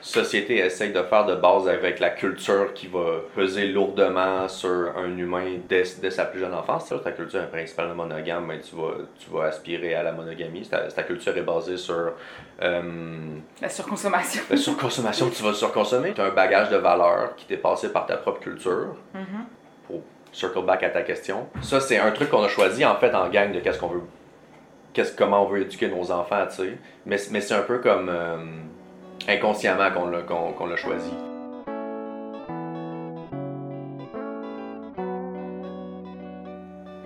société 0.00 0.58
essaye 0.58 0.92
de 0.92 1.02
faire 1.02 1.26
de 1.26 1.34
base 1.34 1.68
avec 1.68 2.00
la 2.00 2.10
culture 2.10 2.72
qui 2.74 2.86
va 2.86 3.20
peser 3.34 3.68
lourdement 3.68 4.48
sur 4.48 4.92
un 4.96 5.16
humain 5.16 5.58
dès, 5.68 5.84
dès 6.00 6.10
sa 6.10 6.24
plus 6.24 6.40
jeune 6.40 6.54
enfance. 6.54 6.92
Ta 7.02 7.12
culture 7.12 7.42
est 7.42 7.50
principalement 7.50 7.94
monogame, 7.94 8.46
ben, 8.48 8.60
tu, 8.60 8.76
vas, 8.76 8.94
tu 9.18 9.30
vas 9.30 9.44
aspirer 9.44 9.94
à 9.94 10.02
la 10.02 10.12
monogamie. 10.12 10.68
Ta, 10.68 11.02
culture 11.02 11.36
est 11.36 11.42
basée 11.42 11.76
sur 11.76 12.12
euh, 12.62 12.82
La 13.60 13.68
surconsommation. 13.68 14.42
la 14.50 14.56
surconsommation, 14.56 15.30
tu 15.30 15.42
vas 15.42 15.54
surconsommer. 15.54 16.12
Tu 16.14 16.20
as 16.20 16.24
un 16.24 16.30
bagage 16.30 16.70
de 16.70 16.76
valeurs 16.76 17.34
qui 17.36 17.46
t'est 17.46 17.56
passé 17.56 17.92
par 17.92 18.06
ta 18.06 18.16
propre 18.16 18.40
culture. 18.40 18.96
Mhm. 19.14 19.44
Pour 19.86 20.02
circle 20.32 20.64
back 20.64 20.82
à 20.82 20.90
ta 20.90 21.02
question. 21.02 21.48
Ça, 21.62 21.80
c'est 21.80 21.98
un 21.98 22.10
truc 22.12 22.30
qu'on 22.30 22.42
a 22.42 22.48
choisi 22.48 22.84
en 22.84 22.96
fait 22.96 23.14
en 23.14 23.28
gang 23.28 23.52
de 23.52 23.60
qu'est-ce 23.60 23.78
qu'on 23.78 23.88
veut. 23.88 24.02
Qu'est-ce, 24.92 25.14
comment 25.14 25.44
on 25.44 25.48
veut 25.48 25.62
éduquer 25.62 25.88
nos 25.88 26.10
enfants, 26.10 26.46
tu 26.48 26.56
sais. 26.56 26.78
Mais, 27.06 27.16
mais 27.30 27.40
c'est 27.40 27.54
un 27.54 27.62
peu 27.62 27.78
comme 27.78 28.08
euh, 28.08 28.36
inconsciemment 29.28 29.90
qu'on 29.92 30.06
l'a, 30.06 30.22
qu'on, 30.22 30.52
qu'on 30.52 30.66
l'a 30.66 30.76
choisi. 30.76 31.12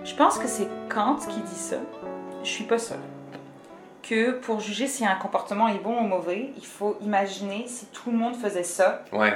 Je 0.03 0.15
pense 0.15 0.37
que 0.37 0.47
c'est 0.47 0.67
Kant 0.89 1.15
qui 1.15 1.39
dit 1.39 1.55
ça. 1.55 1.77
Je 2.43 2.49
suis 2.49 2.65
pas 2.65 2.77
sûre. 2.77 2.97
que 4.01 4.31
pour 4.31 4.59
juger 4.59 4.87
si 4.87 5.05
un 5.05 5.15
comportement 5.15 5.69
est 5.69 5.77
bon 5.79 5.97
ou 5.97 6.03
mauvais, 6.05 6.49
il 6.57 6.65
faut 6.65 6.97
imaginer 7.01 7.65
si 7.69 7.85
tout 7.85 8.11
le 8.11 8.17
monde 8.17 8.35
faisait 8.35 8.63
ça, 8.63 9.05
Ouais, 9.13 9.31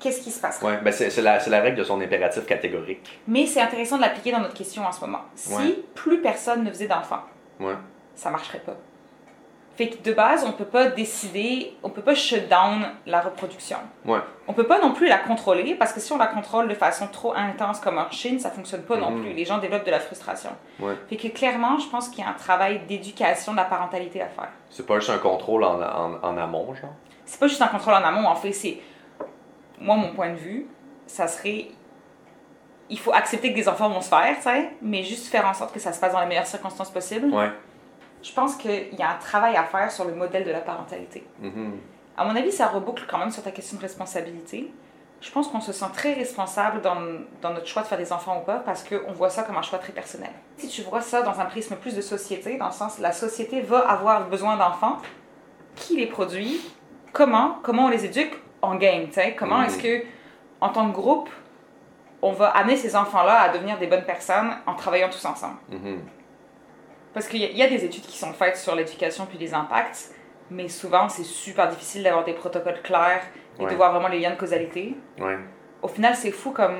qu'est-ce 0.00 0.20
qui 0.20 0.32
se 0.32 0.40
passerait. 0.40 0.66
ouais. 0.66 0.80
Ben, 0.82 0.90
c'est 0.92 1.08
c'est 1.08 1.22
la, 1.22 1.38
c'est 1.38 1.50
la 1.50 1.60
règle 1.60 1.76
de 1.78 1.84
son 1.84 2.00
impératif 2.00 2.44
catégorique. 2.44 3.20
Mais 3.28 3.46
c'est 3.46 3.60
intéressant 3.60 3.96
de 3.98 4.02
l'appliquer 4.02 4.32
dans 4.32 4.40
notre 4.40 4.54
question 4.54 4.84
en 4.84 4.90
ce 4.90 5.00
moment. 5.02 5.20
Si 5.36 5.54
Ouais. 5.54 5.78
plus 5.94 6.20
personne 6.20 6.64
ne 6.64 6.70
faisait 6.70 6.88
d'enfants, 6.88 7.22
Ouais. 7.60 7.74
ça 8.16 8.30
marcherait 8.30 8.58
pas. 8.58 8.74
Fait 9.82 9.88
que 9.88 10.00
de 10.08 10.12
base, 10.14 10.44
on 10.44 10.52
peut 10.52 10.64
pas 10.64 10.86
décider, 10.90 11.74
on 11.82 11.90
peut 11.90 12.02
pas 12.02 12.14
shut 12.14 12.48
down 12.48 12.86
la 13.04 13.20
reproduction. 13.20 13.78
Ouais. 14.04 14.20
On 14.46 14.52
peut 14.52 14.62
pas 14.66 14.80
non 14.80 14.92
plus 14.92 15.08
la 15.08 15.18
contrôler 15.18 15.74
parce 15.74 15.92
que 15.92 15.98
si 15.98 16.12
on 16.12 16.18
la 16.18 16.28
contrôle 16.28 16.68
de 16.68 16.74
façon 16.74 17.08
trop 17.08 17.34
intense 17.34 17.80
comme 17.80 17.98
en 17.98 18.08
Chine, 18.12 18.38
ça 18.38 18.50
fonctionne 18.52 18.82
pas 18.82 18.96
non 18.96 19.10
Mhm. 19.10 19.22
plus. 19.22 19.32
Les 19.32 19.44
gens 19.44 19.58
développent 19.58 19.84
de 19.84 19.90
la 19.90 19.98
frustration. 19.98 20.50
Ouais. 20.78 20.94
Fait 21.08 21.16
que 21.16 21.26
clairement, 21.26 21.78
je 21.78 21.88
pense 21.88 22.08
qu'il 22.10 22.22
y 22.22 22.26
a 22.26 22.30
un 22.30 22.34
travail 22.34 22.82
d'éducation 22.86 23.50
de 23.50 23.56
la 23.56 23.64
parentalité 23.64 24.22
à 24.22 24.28
faire. 24.28 24.50
C'est 24.70 24.86
pas 24.86 25.00
juste 25.00 25.10
un 25.10 25.18
contrôle 25.18 25.64
en, 25.64 25.80
en, 25.82 26.14
en 26.22 26.36
amont, 26.38 26.72
genre? 26.74 26.92
C'est 27.24 27.40
pas 27.40 27.48
juste 27.48 27.62
un 27.62 27.66
contrôle 27.66 27.94
en 27.94 28.04
amont, 28.04 28.28
en 28.28 28.36
fait, 28.36 28.52
c'est. 28.52 28.78
Moi, 29.80 29.96
mon 29.96 30.12
point 30.12 30.30
de 30.30 30.36
vue, 30.36 30.68
ça 31.08 31.26
serait. 31.26 31.66
Il 32.88 33.00
faut 33.00 33.12
accepter 33.12 33.50
que 33.50 33.56
des 33.56 33.68
enfants 33.68 33.88
vont 33.88 34.00
se 34.00 34.08
faire, 34.10 34.36
tu 34.36 34.42
sais, 34.42 34.70
mais 34.80 35.02
juste 35.02 35.26
faire 35.26 35.44
en 35.44 35.54
sorte 35.54 35.74
que 35.74 35.80
ça 35.80 35.92
se 35.92 35.98
passe 35.98 36.12
dans 36.12 36.20
les 36.20 36.26
meilleures 36.26 36.46
circonstances 36.46 36.90
possibles. 36.90 37.34
Ouais. 37.34 37.50
Je 38.22 38.32
pense 38.32 38.56
qu'il 38.56 38.94
y 38.94 39.02
a 39.02 39.10
un 39.10 39.18
travail 39.18 39.56
à 39.56 39.64
faire 39.64 39.90
sur 39.90 40.04
le 40.04 40.14
modèle 40.14 40.44
de 40.44 40.50
la 40.50 40.60
parentalité. 40.60 41.26
Mhm. 41.40 41.78
À 42.16 42.24
mon 42.24 42.36
avis, 42.36 42.52
ça 42.52 42.68
reboucle 42.68 43.04
quand 43.08 43.18
même 43.18 43.30
sur 43.30 43.42
ta 43.42 43.50
question 43.50 43.76
de 43.76 43.82
responsabilité. 43.82 44.72
Je 45.20 45.30
pense 45.30 45.48
qu'on 45.48 45.60
se 45.60 45.72
sent 45.72 45.86
très 45.92 46.14
responsable 46.14 46.80
dans, 46.82 46.96
dans 47.40 47.50
notre 47.54 47.66
choix 47.66 47.82
de 47.82 47.86
faire 47.86 47.98
des 47.98 48.12
enfants 48.12 48.38
ou 48.40 48.44
pas 48.44 48.56
parce 48.58 48.82
qu'on 48.84 49.12
voit 49.12 49.30
ça 49.30 49.44
comme 49.44 49.56
un 49.56 49.62
choix 49.62 49.78
très 49.78 49.92
personnel. 49.92 50.30
Si 50.56 50.68
tu 50.68 50.82
vois 50.82 51.00
ça 51.00 51.22
dans 51.22 51.38
un 51.40 51.44
prisme 51.44 51.76
plus 51.76 51.94
de 51.94 52.00
société, 52.00 52.58
dans 52.58 52.66
le 52.66 52.72
sens 52.72 52.98
la 52.98 53.12
société 53.12 53.60
va 53.60 53.78
avoir 53.88 54.28
besoin 54.28 54.56
d'enfants, 54.56 54.98
qui 55.76 55.96
les 55.96 56.06
produit, 56.06 56.60
comment, 57.12 57.58
comment 57.62 57.86
on 57.86 57.88
les 57.88 58.04
éduque 58.04 58.36
en 58.62 58.74
game, 58.74 59.06
tu 59.06 59.14
sais, 59.14 59.34
comment 59.36 59.58
Mhm. 59.58 59.64
est-ce 59.66 59.78
que, 59.78 60.04
en 60.60 60.68
tant 60.70 60.88
que 60.90 60.94
groupe, 60.94 61.30
on 62.20 62.32
va 62.32 62.48
amener 62.48 62.76
ces 62.76 62.94
enfants-là 62.94 63.40
à 63.42 63.48
devenir 63.50 63.78
des 63.78 63.86
bonnes 63.86 64.04
personnes 64.04 64.50
en 64.66 64.74
travaillant 64.74 65.08
tous 65.08 65.24
ensemble? 65.24 65.56
Mhm. 65.70 66.00
Parce 67.14 67.28
qu'il 67.28 67.40
y, 67.40 67.44
a- 67.44 67.50
il 67.50 67.56
y 67.56 67.62
a 67.62 67.68
des 67.68 67.84
études 67.84 68.02
qui 68.04 68.16
sont 68.16 68.32
faites 68.32 68.56
sur 68.56 68.74
l'éducation 68.74 69.26
puis 69.26 69.38
les 69.38 69.52
impacts, 69.54 70.10
mais 70.50 70.68
souvent 70.68 71.08
c'est 71.08 71.24
super 71.24 71.68
difficile 71.68 72.02
d'avoir 72.02 72.24
des 72.24 72.32
protocoles 72.32 72.80
clairs 72.82 73.22
et 73.60 73.66
de 73.66 73.74
voir 73.74 73.92
vraiment 73.92 74.08
les 74.08 74.18
liens 74.20 74.30
de 74.30 74.36
causalité. 74.36 74.96
Ouais. 75.20 75.38
Au 75.82 75.88
final, 75.88 76.14
c'est 76.16 76.30
fou 76.30 76.50
comme 76.52 76.76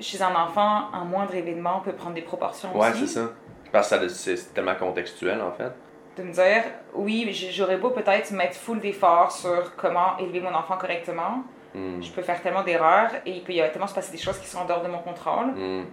chez 0.00 0.22
un 0.22 0.34
enfant, 0.34 0.92
un 0.92 1.04
moindre 1.04 1.34
événement 1.34 1.80
peut 1.80 1.92
prendre 1.92 2.14
des 2.14 2.22
proportions 2.22 2.76
Ouais, 2.76 2.92
c'est 2.94 3.06
ça. 3.06 3.30
Parce 3.72 3.90
que 3.90 4.08
c'est 4.08 4.54
tellement 4.54 4.74
contextuel, 4.76 5.40
en 5.42 5.52
fait. 5.52 5.72
De 6.16 6.22
me 6.22 6.32
dire, 6.32 6.62
oui, 6.94 7.30
j'aurais 7.52 7.76
beau 7.76 7.90
peut-être 7.90 8.30
mettre 8.30 8.56
full 8.56 8.80
d'efforts 8.80 9.30
sur 9.32 9.76
comment 9.76 10.16
élever 10.18 10.40
mon 10.40 10.54
enfant 10.54 10.76
correctement, 10.76 11.42
Mhm. 11.74 12.02
je 12.02 12.10
peux 12.12 12.22
faire 12.22 12.40
tellement 12.40 12.62
d'erreurs 12.62 13.10
et 13.26 13.32
il 13.32 13.42
peut 13.44 13.52
y 13.52 13.60
avoir 13.60 13.72
tellement 13.72 13.86
se 13.86 13.94
passer 13.94 14.10
des 14.12 14.18
choses 14.18 14.38
qui 14.38 14.46
sont 14.46 14.58
en 14.60 14.64
dehors 14.64 14.82
de 14.82 14.88
mon 14.88 14.98
contrôle. 14.98 15.48
Mhm. 15.54 15.84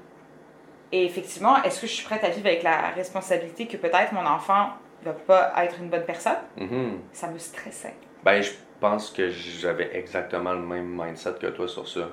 Et 0.92 1.06
effectivement, 1.06 1.62
est-ce 1.64 1.82
que 1.82 1.88
je 1.88 1.94
suis 1.94 2.06
prête 2.06 2.24
à 2.24 2.30
vivre 2.30 2.48
avec 2.48 2.64
la 2.64 2.90
responsabilité 2.90 3.68
que 3.68 3.78
peut-être 3.78 4.14
mon 4.14 4.26
enfant 4.26 4.70
va 5.04 5.14
pas 5.14 5.54
être 5.64 5.76
une 5.80 5.90
bonne 5.90 6.06
personne? 6.06 6.38
Mhm. 6.58 7.00
Ça 7.12 7.30
me 7.30 7.38
stressait. 7.38 7.96
Ben, 8.24 8.42
je 8.42 8.52
pense 8.80 9.12
que 9.12 9.30
j'avais 9.30 9.96
exactement 9.96 10.54
le 10.54 10.62
même 10.62 10.88
mindset 10.88 11.34
que 11.40 11.48
toi 11.48 11.68
sur 11.68 11.88
ça. 11.88 12.10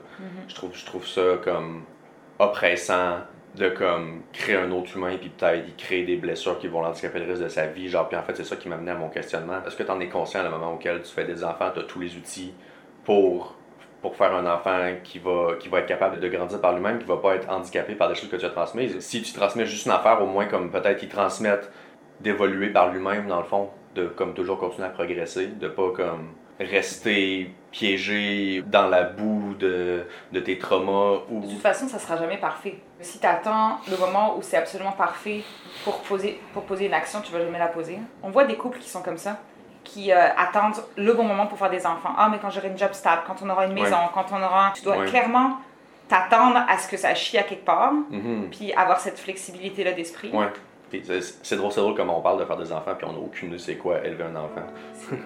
Je, 0.48 0.54
trouve, 0.54 0.70
je 0.74 0.84
trouve 0.84 1.06
ça 1.06 1.38
comme 1.42 1.84
oppressant 2.38 3.18
de 3.54 3.68
comme 3.68 4.22
créer 4.32 4.56
un 4.56 4.70
autre 4.70 4.96
humain 4.96 5.16
puis 5.20 5.28
peut-être 5.28 5.68
y 5.68 5.72
créer 5.74 6.04
des 6.04 6.16
blessures 6.16 6.58
qui 6.58 6.68
vont 6.68 6.80
l'handicaper 6.80 7.18
le 7.18 7.26
reste 7.26 7.42
de 7.42 7.48
sa 7.48 7.66
vie. 7.66 7.88
Genre, 7.88 8.08
puis 8.08 8.16
en 8.16 8.22
fait, 8.22 8.36
c'est 8.36 8.44
ça 8.44 8.56
qui 8.56 8.68
m'a 8.68 8.76
amené 8.76 8.92
à 8.92 8.94
mon 8.94 9.08
questionnement. 9.08 9.62
Est-ce 9.66 9.76
que 9.76 9.82
tu 9.82 9.90
en 9.90 10.00
es 10.00 10.08
conscient 10.08 10.42
le 10.42 10.50
moment 10.50 10.72
auquel 10.72 11.02
tu 11.02 11.12
fais 11.12 11.24
des 11.24 11.44
enfants, 11.44 11.70
tu 11.72 11.80
as 11.80 11.84
tous 11.84 12.00
les 12.00 12.16
outils 12.16 12.54
pour, 13.04 13.56
pour 14.02 14.16
faire 14.16 14.34
un 14.34 14.44
enfant 14.46 14.96
qui 15.04 15.18
va, 15.20 15.54
qui 15.58 15.68
va 15.68 15.78
être 15.78 15.86
capable 15.86 16.20
de 16.20 16.28
grandir 16.28 16.60
par 16.60 16.74
lui-même, 16.74 16.98
qui 16.98 17.06
va 17.06 17.16
pas 17.16 17.36
être 17.36 17.48
handicapé 17.48 17.94
par 17.94 18.08
des 18.08 18.14
choses 18.14 18.28
que 18.28 18.36
tu 18.36 18.44
as 18.44 18.50
transmises? 18.50 18.98
Si 18.98 19.22
tu 19.22 19.32
transmets 19.32 19.64
juste 19.64 19.86
une 19.86 19.92
affaire, 19.92 20.20
au 20.20 20.26
moins 20.26 20.46
comme 20.46 20.70
peut-être 20.70 21.02
ils 21.02 21.08
transmettent 21.08 21.70
d'évoluer 22.20 22.70
par 22.70 22.92
lui-même 22.92 23.28
dans 23.28 23.38
le 23.38 23.46
fond, 23.46 23.70
de 23.94 24.06
comme 24.06 24.34
toujours 24.34 24.58
continuer 24.58 24.88
à 24.88 24.90
progresser, 24.90 25.46
de 25.46 25.68
pas 25.68 25.90
comme 25.94 26.34
rester 26.60 27.50
piégé 27.70 28.62
dans 28.66 28.88
la 28.88 29.04
boue 29.04 29.54
de, 29.58 30.04
de 30.32 30.40
tes 30.40 30.58
traumas 30.58 31.22
ou 31.30 31.40
De 31.40 31.46
toute 31.46 31.60
façon, 31.60 31.88
ça 31.88 31.98
sera 31.98 32.16
jamais 32.16 32.36
parfait. 32.36 32.76
Si 33.00 33.18
tu 33.18 33.26
attends 33.26 33.78
le 33.90 33.96
moment 33.96 34.36
où 34.36 34.42
c'est 34.42 34.58
absolument 34.58 34.92
parfait 34.92 35.42
pour 35.84 36.00
poser, 36.02 36.40
pour 36.52 36.64
poser 36.64 36.86
une 36.86 36.94
action, 36.94 37.20
tu 37.20 37.32
vas 37.32 37.40
jamais 37.40 37.58
la 37.58 37.68
poser. 37.68 37.98
On 38.22 38.30
voit 38.30 38.44
des 38.44 38.56
couples 38.56 38.78
qui 38.78 38.88
sont 38.88 39.02
comme 39.02 39.16
ça, 39.16 39.38
qui 39.92 40.12
euh, 40.12 40.28
attendent 40.36 40.82
le 40.96 41.12
bon 41.12 41.24
moment 41.24 41.46
pour 41.46 41.58
faire 41.58 41.70
des 41.70 41.86
enfants. 41.86 42.10
Ah, 42.16 42.28
mais 42.30 42.38
quand 42.40 42.50
j'aurai 42.50 42.68
une 42.68 42.78
job 42.78 42.92
stable, 42.92 43.22
quand 43.26 43.36
on 43.44 43.50
aura 43.50 43.66
une 43.66 43.74
maison, 43.74 43.96
quand 44.14 44.26
on 44.32 44.42
aura. 44.42 44.72
Tu 44.74 44.82
dois 44.82 44.98
Ouais. 44.98 45.06
clairement 45.06 45.58
t'attendre 46.08 46.58
à 46.68 46.78
ce 46.78 46.88
que 46.88 46.96
ça 46.96 47.14
chie 47.14 47.38
à 47.38 47.42
quelque 47.42 47.64
part, 47.64 47.92
Mhm. 48.10 48.48
puis 48.50 48.72
avoir 48.74 49.00
cette 49.00 49.18
flexibilité-là 49.18 49.92
d'esprit. 49.92 50.30
Ouais. 50.32 50.46
C'est- 51.42 51.56
drôle, 51.56 51.72
c'est 51.72 51.80
drôle 51.80 51.94
comment 51.94 52.18
on 52.18 52.22
parle 52.22 52.38
de 52.40 52.44
faire 52.44 52.56
des 52.58 52.70
enfants, 52.72 52.92
puis 52.96 53.06
on 53.08 53.12
n'a 53.12 53.18
aucune 53.18 53.48
idée 53.48 53.58
c'est 53.58 53.76
quoi 53.76 54.04
élever 54.04 54.24
un 54.24 54.36
enfant. 54.36 54.66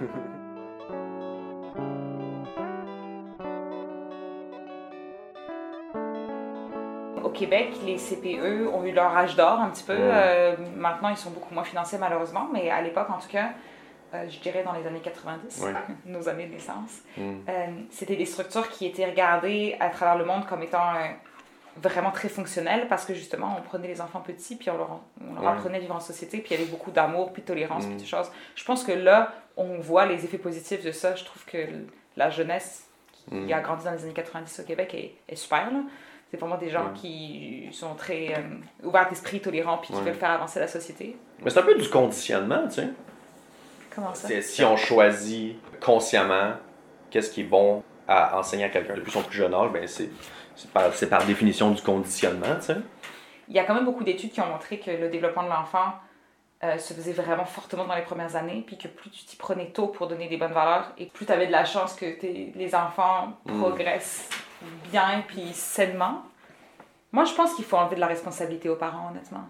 Au 7.24 7.30
Québec, 7.30 7.70
les 7.84 7.98
CPE 7.98 8.68
ont 8.72 8.84
eu 8.84 8.92
leur 8.92 9.16
âge 9.16 9.34
d'or 9.36 9.60
un 9.60 9.68
petit 9.68 9.82
peu. 9.82 9.94
Ouais. 9.94 10.00
Euh, 10.02 10.56
maintenant, 10.76 11.08
ils 11.08 11.16
sont 11.16 11.30
beaucoup 11.30 11.52
moins 11.52 11.64
financés 11.64 11.98
malheureusement, 11.98 12.48
mais 12.52 12.70
à 12.70 12.80
l'époque, 12.82 13.08
en 13.10 13.18
tout 13.20 13.28
cas, 13.28 13.48
euh, 14.14 14.28
je 14.28 14.38
dirais 14.40 14.62
dans 14.64 14.72
les 14.72 14.86
années 14.86 15.00
90, 15.00 15.62
Ouais. 15.62 15.72
nos 16.06 16.28
années 16.28 16.46
de 16.46 16.52
naissance, 16.52 17.00
Mhm. 17.16 17.44
euh, 17.48 17.66
c'était 17.90 18.16
des 18.16 18.26
structures 18.26 18.68
qui 18.68 18.86
étaient 18.86 19.06
regardées 19.06 19.76
à 19.80 19.88
travers 19.90 20.16
le 20.16 20.24
monde 20.24 20.46
comme 20.46 20.62
étant 20.62 20.94
euh, 20.94 21.08
vraiment 21.76 22.10
très 22.10 22.28
fonctionnelles 22.28 22.86
parce 22.88 23.04
que 23.04 23.12
justement, 23.14 23.56
on 23.58 23.62
prenait 23.62 23.88
les 23.88 24.00
enfants 24.00 24.20
petits 24.20 24.56
puis 24.56 24.70
on 24.70 24.76
leur, 24.78 25.00
on 25.20 25.34
leur 25.40 25.52
apprenait 25.52 25.76
à 25.76 25.80
vivre 25.80 25.94
en 25.94 26.00
société, 26.00 26.38
puis 26.38 26.54
il 26.54 26.58
y 26.58 26.62
avait 26.62 26.70
beaucoup 26.70 26.90
d'amour, 26.90 27.32
puis 27.32 27.42
de 27.42 27.46
tolérance, 27.48 27.84
Mm. 27.84 27.90
puis 27.90 27.96
de 28.02 28.06
choses. 28.06 28.30
Je 28.54 28.64
pense 28.64 28.82
que 28.84 28.92
là, 28.92 29.32
on 29.56 29.78
voit 29.78 30.06
les 30.06 30.24
effets 30.24 30.38
positifs 30.38 30.82
de 30.84 30.92
ça. 30.92 31.14
Je 31.14 31.24
trouve 31.24 31.44
que 31.44 31.58
la 32.16 32.30
jeunesse 32.30 32.86
qui 33.12 33.34
Mhm. 33.34 33.52
a 33.52 33.60
grandi 33.60 33.84
dans 33.84 33.92
les 33.92 34.04
années 34.04 34.12
90 34.14 34.60
au 34.60 34.64
Québec 34.64 34.94
est, 34.94 35.14
est 35.28 35.36
super. 35.36 35.70
là. 35.70 35.80
C'est 36.30 36.38
vraiment 36.38 36.56
des 36.56 36.70
gens 36.70 36.86
Ouais. 36.86 36.92
qui 36.94 37.68
sont 37.72 37.94
très 37.94 38.34
euh, 38.36 38.86
ouverts 38.86 39.08
d'esprit, 39.08 39.40
tolérants, 39.40 39.78
puis 39.78 39.88
qui 39.88 39.94
Ouais. 39.94 40.02
veulent 40.02 40.14
faire 40.14 40.30
avancer 40.30 40.58
la 40.58 40.66
société. 40.68 41.16
Mais 41.42 41.50
c'est 41.50 41.60
un 41.60 41.62
peu 41.62 41.74
du 41.76 41.88
conditionnement, 41.88 42.66
tu 42.68 42.74
sais. 42.76 42.88
Comment 43.96 44.14
ça? 44.14 44.28
C'est- 44.28 44.42
Si 44.42 44.62
on 44.62 44.76
choisit 44.76 45.56
consciemment 45.80 46.52
qu'est-ce 47.10 47.30
qui 47.30 47.40
est 47.40 47.44
bon 47.44 47.82
à 48.06 48.38
enseigner 48.38 48.64
à 48.64 48.68
quelqu'un 48.68 48.94
depuis 48.94 49.10
son 49.10 49.22
plus 49.22 49.36
jeune 49.38 49.54
âge, 49.54 49.70
ben 49.72 49.88
c'est 49.88 50.10
par, 51.08 51.24
définition 51.24 51.70
du 51.72 51.82
conditionnement. 51.82 52.46
Il 53.48 53.54
y 53.54 53.58
a 53.58 53.64
quand 53.64 53.74
même 53.74 53.84
beaucoup 53.84 54.04
d'études 54.04 54.30
qui 54.32 54.40
ont 54.40 54.46
montré 54.46 54.78
que 54.78 54.90
le 54.90 55.08
développement 55.08 55.42
de 55.42 55.48
l'enfant 55.48 55.94
euh, 56.64 56.78
se 56.78 56.94
faisait 56.94 57.12
vraiment 57.12 57.44
fortement 57.44 57.84
dans 57.84 57.94
les 57.94 58.02
premières 58.02 58.34
années, 58.36 58.64
puis 58.66 58.78
que 58.78 58.88
plus 58.88 59.10
tu 59.10 59.24
t'y 59.24 59.36
prenais 59.36 59.70
tôt 59.70 59.88
pour 59.88 60.06
donner 60.08 60.26
des 60.28 60.38
bonnes 60.38 60.54
valeurs, 60.54 60.90
et 60.96 61.04
plus 61.06 61.26
tu 61.26 61.32
avais 61.32 61.46
de 61.46 61.52
la 61.52 61.64
chance 61.66 61.94
que 61.94 62.06
les 62.06 62.74
enfants 62.74 63.34
Mm. 63.44 63.60
progressent 63.60 64.28
bien, 64.90 65.22
puis 65.28 65.52
sainement. 65.52 66.22
Moi, 67.12 67.24
je 67.24 67.34
pense 67.34 67.54
qu'il 67.54 67.64
faut 67.66 67.76
enlever 67.76 67.96
de 67.96 68.00
la 68.00 68.06
responsabilité 68.06 68.68
aux 68.70 68.76
parents, 68.76 69.10
honnêtement. 69.10 69.44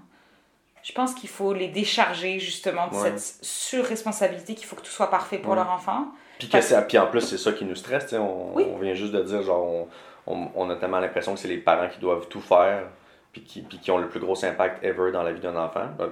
Je 0.86 0.92
pense 0.92 1.14
qu'il 1.14 1.28
faut 1.28 1.52
les 1.52 1.66
décharger 1.66 2.38
justement 2.38 2.86
de 2.86 2.94
Ouais. 2.94 3.10
cette 3.18 3.44
surresponsabilité 3.44 4.54
qu'il 4.54 4.66
faut 4.66 4.76
que 4.76 4.82
tout 4.82 4.90
soit 4.92 5.10
parfait 5.10 5.38
pour 5.38 5.50
Ouais. 5.50 5.56
leur 5.56 5.68
enfant. 5.72 6.06
Puis, 6.38 6.48
que 6.48 6.60
c'est- 6.60 6.80
puis 6.86 6.96
en 6.96 7.08
plus, 7.08 7.22
c'est 7.22 7.38
ça 7.38 7.50
qui 7.50 7.64
nous 7.64 7.74
stresse. 7.74 8.12
On, 8.12 8.52
Oui. 8.54 8.64
on 8.72 8.78
vient 8.78 8.94
juste 8.94 9.12
de 9.12 9.20
dire, 9.22 9.42
genre, 9.42 9.64
on, 9.66 9.88
on, 10.28 10.48
on 10.54 10.70
a 10.70 10.76
tellement 10.76 11.00
l'impression 11.00 11.34
que 11.34 11.40
c'est 11.40 11.48
les 11.48 11.58
parents 11.58 11.88
qui 11.88 11.98
doivent 11.98 12.28
tout 12.28 12.40
faire, 12.40 12.84
puis 13.32 13.42
qui, 13.42 13.62
puis 13.62 13.80
qui 13.80 13.90
ont 13.90 13.98
le 13.98 14.08
plus 14.08 14.20
gros 14.20 14.44
impact 14.44 14.84
ever 14.84 15.10
dans 15.10 15.24
la 15.24 15.32
vie 15.32 15.40
d'un 15.40 15.56
enfant. 15.56 15.86
Ben, 15.98 16.10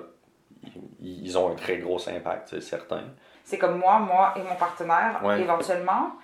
ils, 1.00 1.24
ils 1.24 1.38
ont 1.38 1.52
un 1.52 1.54
très 1.54 1.76
gros 1.78 2.08
impact, 2.08 2.48
c'est 2.50 2.60
certain. 2.60 3.02
C'est 3.44 3.58
comme 3.58 3.78
moi, 3.78 4.00
moi 4.00 4.34
et 4.36 4.40
mon 4.42 4.56
partenaire, 4.56 5.20
Ouais. 5.22 5.40
éventuellement. 5.40 6.14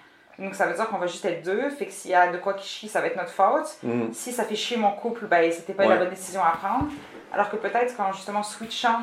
Donc 0.41 0.55
ça 0.55 0.67
veut 0.67 0.75
dire 0.75 0.89
qu'on 0.89 0.97
va 0.99 1.07
juste 1.07 1.25
être 1.27 1.45
deux, 1.45 1.69
fait 1.71 1.87
que 1.87 1.93
s'il 1.93 2.11
y 2.11 2.15
a 2.15 2.33
de 2.33 2.39
quoi 2.39 2.55
qui 2.55 2.67
chie, 2.67 2.89
ça 2.89 3.01
va 3.01 3.07
être 3.09 3.17
notre 3.17 3.31
faute. 3.31 3.79
Mhm. 3.83 4.13
Si 4.13 4.33
ça 4.33 4.45
fait 4.45 4.57
chier 4.57 4.77
mon 4.79 4.91
couple, 4.93 5.27
ben 5.27 5.53
c'était 5.53 5.75
pas 5.75 5.87
la 5.87 5.97
bonne 5.97 6.11
décision 6.11 6.43
à 6.43 6.51
prendre. 6.53 6.87
Alors 7.33 7.51
que 7.51 7.57
peut-être 7.57 7.97
qu'en 7.97 8.13
justement 8.13 8.43
switchant 8.43 9.01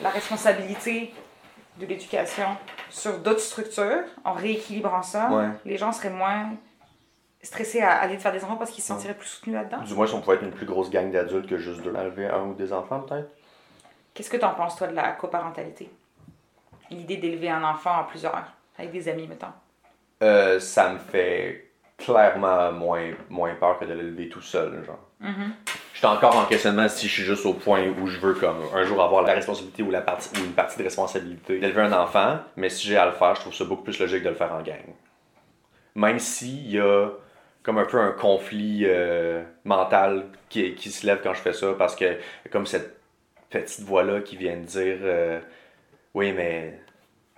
la 0.00 0.08
responsabilité 0.08 1.12
de 1.78 1.86
l'éducation 1.86 2.46
sur 2.90 3.18
d'autres 3.18 3.40
structures, 3.40 4.02
en 4.24 4.32
rééquilibrant 4.32 5.02
ça, 5.02 5.28
Ouais. 5.30 5.48
les 5.64 5.76
gens 5.76 5.92
seraient 5.92 6.10
moins 6.10 6.50
stressés 7.42 7.80
à 7.82 7.92
aller 7.92 8.18
faire 8.18 8.32
des 8.32 8.42
enfants 8.42 8.56
parce 8.56 8.70
qu'ils 8.72 8.82
se 8.82 8.88
sentiraient 8.88 9.14
plus 9.14 9.28
soutenus 9.28 9.54
là-dedans. 9.56 9.82
Du 9.82 9.94
moins, 9.94 10.06
si 10.06 10.14
on 10.14 10.20
pouvait 10.20 10.36
être 10.36 10.42
une 10.42 10.50
plus 10.50 10.66
grosse 10.66 10.90
gang 10.90 11.10
d'adultes 11.12 11.46
que 11.48 11.56
juste 11.58 11.82
deux. 11.82 11.94
Élever 11.94 12.26
un 12.26 12.42
ou 12.44 12.54
des 12.54 12.72
enfants, 12.72 13.00
peut-être? 13.00 13.28
Qu'est-ce 14.14 14.30
que 14.30 14.36
t'en 14.38 14.54
penses, 14.54 14.74
toi, 14.74 14.88
de 14.88 14.94
la 14.96 15.12
coparentalité? 15.12 15.88
L'idée 16.90 17.18
d'élever 17.18 17.50
un 17.50 17.62
enfant 17.62 17.92
à 17.96 18.04
plusieurs, 18.04 18.42
avec 18.76 18.90
des 18.90 19.08
amis, 19.08 19.28
mettons. 19.28 19.46
Euh, 20.22 20.58
ça 20.60 20.92
me 20.92 20.98
fait 20.98 21.70
clairement 21.96 22.72
moins, 22.72 23.10
moins 23.28 23.54
peur 23.54 23.78
que 23.78 23.84
de 23.84 23.92
l'élever 23.92 24.28
tout 24.28 24.40
seul, 24.40 24.84
genre. 24.84 25.08
Mhm. 25.20 25.52
Je 25.92 25.98
suis 25.98 26.06
encore 26.06 26.36
en 26.36 26.44
questionnement 26.44 26.88
si 26.88 27.08
je 27.08 27.12
suis 27.12 27.24
juste 27.24 27.44
au 27.44 27.54
point 27.54 27.88
où 28.00 28.06
je 28.06 28.20
veux 28.20 28.34
comme 28.34 28.58
un 28.72 28.84
jour 28.84 29.02
avoir 29.02 29.22
la 29.24 29.32
responsabilité 29.32 29.82
ou, 29.82 29.90
la 29.90 30.00
partie, 30.00 30.30
ou 30.38 30.44
une 30.44 30.52
partie 30.52 30.78
de 30.78 30.84
responsabilité 30.84 31.58
d'élever 31.58 31.82
un 31.82 31.92
enfant, 31.92 32.38
mais 32.56 32.68
si 32.68 32.86
j'ai 32.86 32.96
à 32.96 33.06
le 33.06 33.12
faire, 33.12 33.34
je 33.34 33.40
trouve 33.40 33.54
ça 33.54 33.64
beaucoup 33.64 33.82
plus 33.82 33.98
logique 33.98 34.22
de 34.22 34.28
le 34.28 34.36
faire 34.36 34.52
en 34.52 34.62
gang. 34.62 34.84
Même 35.96 36.20
s'il 36.20 36.70
y 36.70 36.78
a 36.78 37.08
comme 37.64 37.78
un 37.78 37.84
peu 37.84 37.98
un 37.98 38.12
conflit 38.12 38.84
euh, 38.84 39.42
mental 39.64 40.26
qui, 40.48 40.74
qui 40.76 40.90
se 40.90 41.04
lève 41.04 41.20
quand 41.22 41.34
je 41.34 41.40
fais 41.40 41.52
ça, 41.52 41.74
parce 41.76 41.96
que 41.96 42.16
comme 42.52 42.64
cette 42.64 42.98
petite 43.50 43.84
voix-là 43.84 44.20
qui 44.20 44.36
vient 44.36 44.56
de 44.56 44.64
dire 44.64 44.98
euh, 45.02 45.40
Oui, 46.14 46.32
mais 46.32 46.78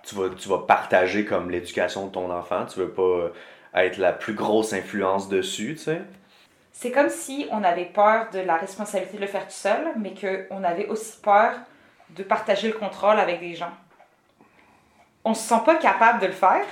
tu 0.03 0.15
vas, 0.15 0.29
tu 0.29 0.49
vas 0.49 0.59
partager 0.59 1.25
comme 1.25 1.49
l'éducation 1.49 2.07
de 2.07 2.11
ton 2.11 2.31
enfant, 2.31 2.65
tu 2.65 2.79
veux 2.79 2.91
pas 2.91 3.31
être 3.73 3.97
la 3.97 4.13
plus 4.13 4.33
grosse 4.33 4.73
influence 4.73 5.29
dessus, 5.29 5.75
tu 5.75 5.83
sais. 5.83 6.01
C'est 6.71 6.91
comme 6.91 7.09
si 7.09 7.47
on 7.51 7.63
avait 7.63 7.85
peur 7.85 8.29
de 8.31 8.39
la 8.39 8.55
responsabilité 8.55 9.17
de 9.17 9.21
le 9.21 9.27
faire 9.27 9.45
tout 9.45 9.53
seul, 9.53 9.93
mais 9.97 10.13
qu'on 10.13 10.63
avait 10.63 10.87
aussi 10.87 11.19
peur 11.21 11.53
de 12.09 12.23
partager 12.23 12.69
le 12.69 12.73
contrôle 12.73 13.19
avec 13.19 13.39
des 13.39 13.55
gens. 13.55 13.71
On 15.23 15.33
se 15.33 15.47
sent 15.47 15.61
pas 15.65 15.75
capable 15.75 16.19
de 16.19 16.27
le 16.27 16.31
faire, 16.31 16.65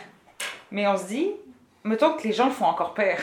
mais 0.72 0.88
on 0.88 0.98
se 0.98 1.06
dit, 1.06 1.32
mettons 1.84 2.14
que 2.14 2.24
les 2.24 2.34
gens 2.34 2.46
le 2.46 2.52
font 2.52 2.66
encore 2.66 2.94
pire. 2.94 3.20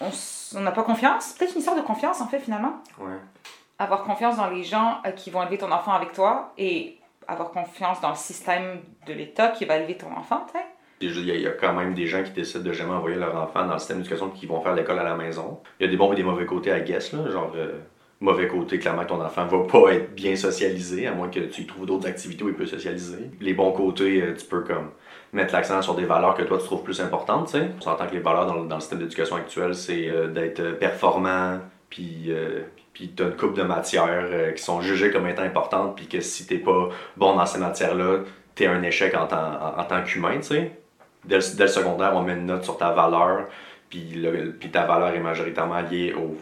On 0.00 0.60
n'a 0.60 0.72
pas 0.72 0.82
confiance. 0.82 1.32
Peut-être 1.32 1.52
une 1.52 1.60
histoire 1.60 1.76
de 1.76 1.82
confiance, 1.82 2.20
en 2.20 2.26
fait, 2.26 2.40
finalement. 2.40 2.82
Ouais. 2.98 3.16
Avoir 3.78 4.04
confiance 4.04 4.36
dans 4.36 4.48
les 4.48 4.64
gens 4.64 4.98
euh, 5.06 5.12
qui 5.12 5.30
vont 5.30 5.42
élever 5.42 5.58
ton 5.58 5.72
enfant 5.72 5.92
avec 5.92 6.12
toi 6.12 6.52
et 6.58 6.98
avoir 7.28 7.50
confiance 7.50 8.00
dans 8.00 8.10
le 8.10 8.16
système 8.16 8.80
de 9.06 9.12
l'État 9.12 9.48
qui 9.48 9.64
va 9.64 9.76
élever 9.76 9.96
ton 9.96 10.10
enfant, 10.16 10.46
tu. 10.50 10.58
Il 11.00 11.26
y, 11.26 11.46
a 11.46 11.50
quand 11.50 11.74
même 11.74 11.92
des 11.92 12.06
gens 12.06 12.22
qui 12.22 12.30
décident 12.30 12.64
de 12.64 12.72
jamais 12.72 12.94
envoyer 12.94 13.16
leur 13.16 13.36
enfant 13.36 13.66
dans 13.66 13.74
le 13.74 13.78
système 13.78 13.98
d'éducation 13.98 14.30
qui 14.30 14.46
vont 14.46 14.62
faire 14.62 14.74
l'école 14.74 14.98
à 14.98 15.04
la 15.04 15.14
maison. 15.14 15.60
Il 15.78 15.84
y 15.84 15.88
a 15.88 15.90
des 15.90 15.96
bons 15.98 16.10
et 16.14 16.16
des 16.16 16.22
mauvais 16.22 16.46
côtés 16.46 16.72
à 16.72 16.80
guess, 16.80 17.12
là, 17.12 17.30
genre 17.30 17.52
euh, 17.54 17.80
mauvais 18.20 18.48
côté, 18.48 18.78
clairement 18.78 19.04
ton 19.04 19.22
enfant 19.22 19.44
va 19.46 19.58
pas 19.70 19.92
être 19.92 20.14
bien 20.14 20.36
socialisé, 20.36 21.06
à 21.06 21.12
moins 21.12 21.28
que 21.28 21.40
tu 21.40 21.66
trouves 21.66 21.84
d'autres 21.84 22.08
activités 22.08 22.44
où 22.44 22.48
il 22.48 22.54
peut 22.54 22.64
socialiser. 22.64 23.30
Les 23.42 23.52
bons 23.52 23.72
côtés, 23.72 24.22
euh, 24.22 24.34
tu 24.34 24.46
peux 24.46 24.62
comme 24.62 24.92
mettre 25.34 25.52
l'accent 25.52 25.82
sur 25.82 25.96
des 25.96 26.06
valeurs 26.06 26.34
que 26.34 26.44
toi 26.44 26.56
tu 26.56 26.64
trouves 26.64 26.82
plus 26.82 26.98
importantes, 27.02 27.48
tu 27.48 27.58
sais. 27.58 27.68
On 27.76 27.80
s'entend 27.82 28.06
que 28.06 28.14
les 28.14 28.20
valeurs 28.20 28.46
dans, 28.46 28.64
dans 28.64 28.76
le 28.76 28.80
système 28.80 29.00
d'éducation 29.00 29.36
actuel, 29.36 29.74
c'est 29.74 30.08
euh, 30.08 30.28
d'être 30.28 30.78
performant, 30.78 31.60
puis 31.90 32.32
puis 32.96 33.12
tu 33.14 33.22
as 33.22 33.26
une 33.26 33.36
coupe 33.36 33.54
de 33.54 33.62
matières 33.62 34.54
qui 34.56 34.62
sont 34.62 34.80
jugées 34.80 35.10
comme 35.10 35.28
étant 35.28 35.42
importantes, 35.42 35.94
puis 35.96 36.08
que 36.08 36.20
si 36.20 36.46
t'es 36.46 36.58
pas 36.58 36.88
bon 37.16 37.36
dans 37.36 37.46
ces 37.46 37.58
matières-là, 37.58 38.20
t'es 38.54 38.66
un 38.66 38.82
échec 38.82 39.14
en, 39.14 39.24
en 39.24 39.84
tant 39.84 40.02
qu'humain, 40.02 40.38
tu 40.38 40.44
sais 40.44 40.72
dès 41.26 41.36
le, 41.36 41.68
secondaire, 41.68 42.12
on 42.14 42.22
met 42.22 42.34
une 42.34 42.46
note 42.46 42.64
sur 42.64 42.78
ta 42.78 42.90
valeur, 42.90 43.46
puis, 43.88 44.26
puis 44.58 44.70
ta 44.70 44.84
valeur 44.84 45.14
est 45.14 45.20
majoritairement 45.20 45.80
liée 45.80 46.14
au, 46.14 46.36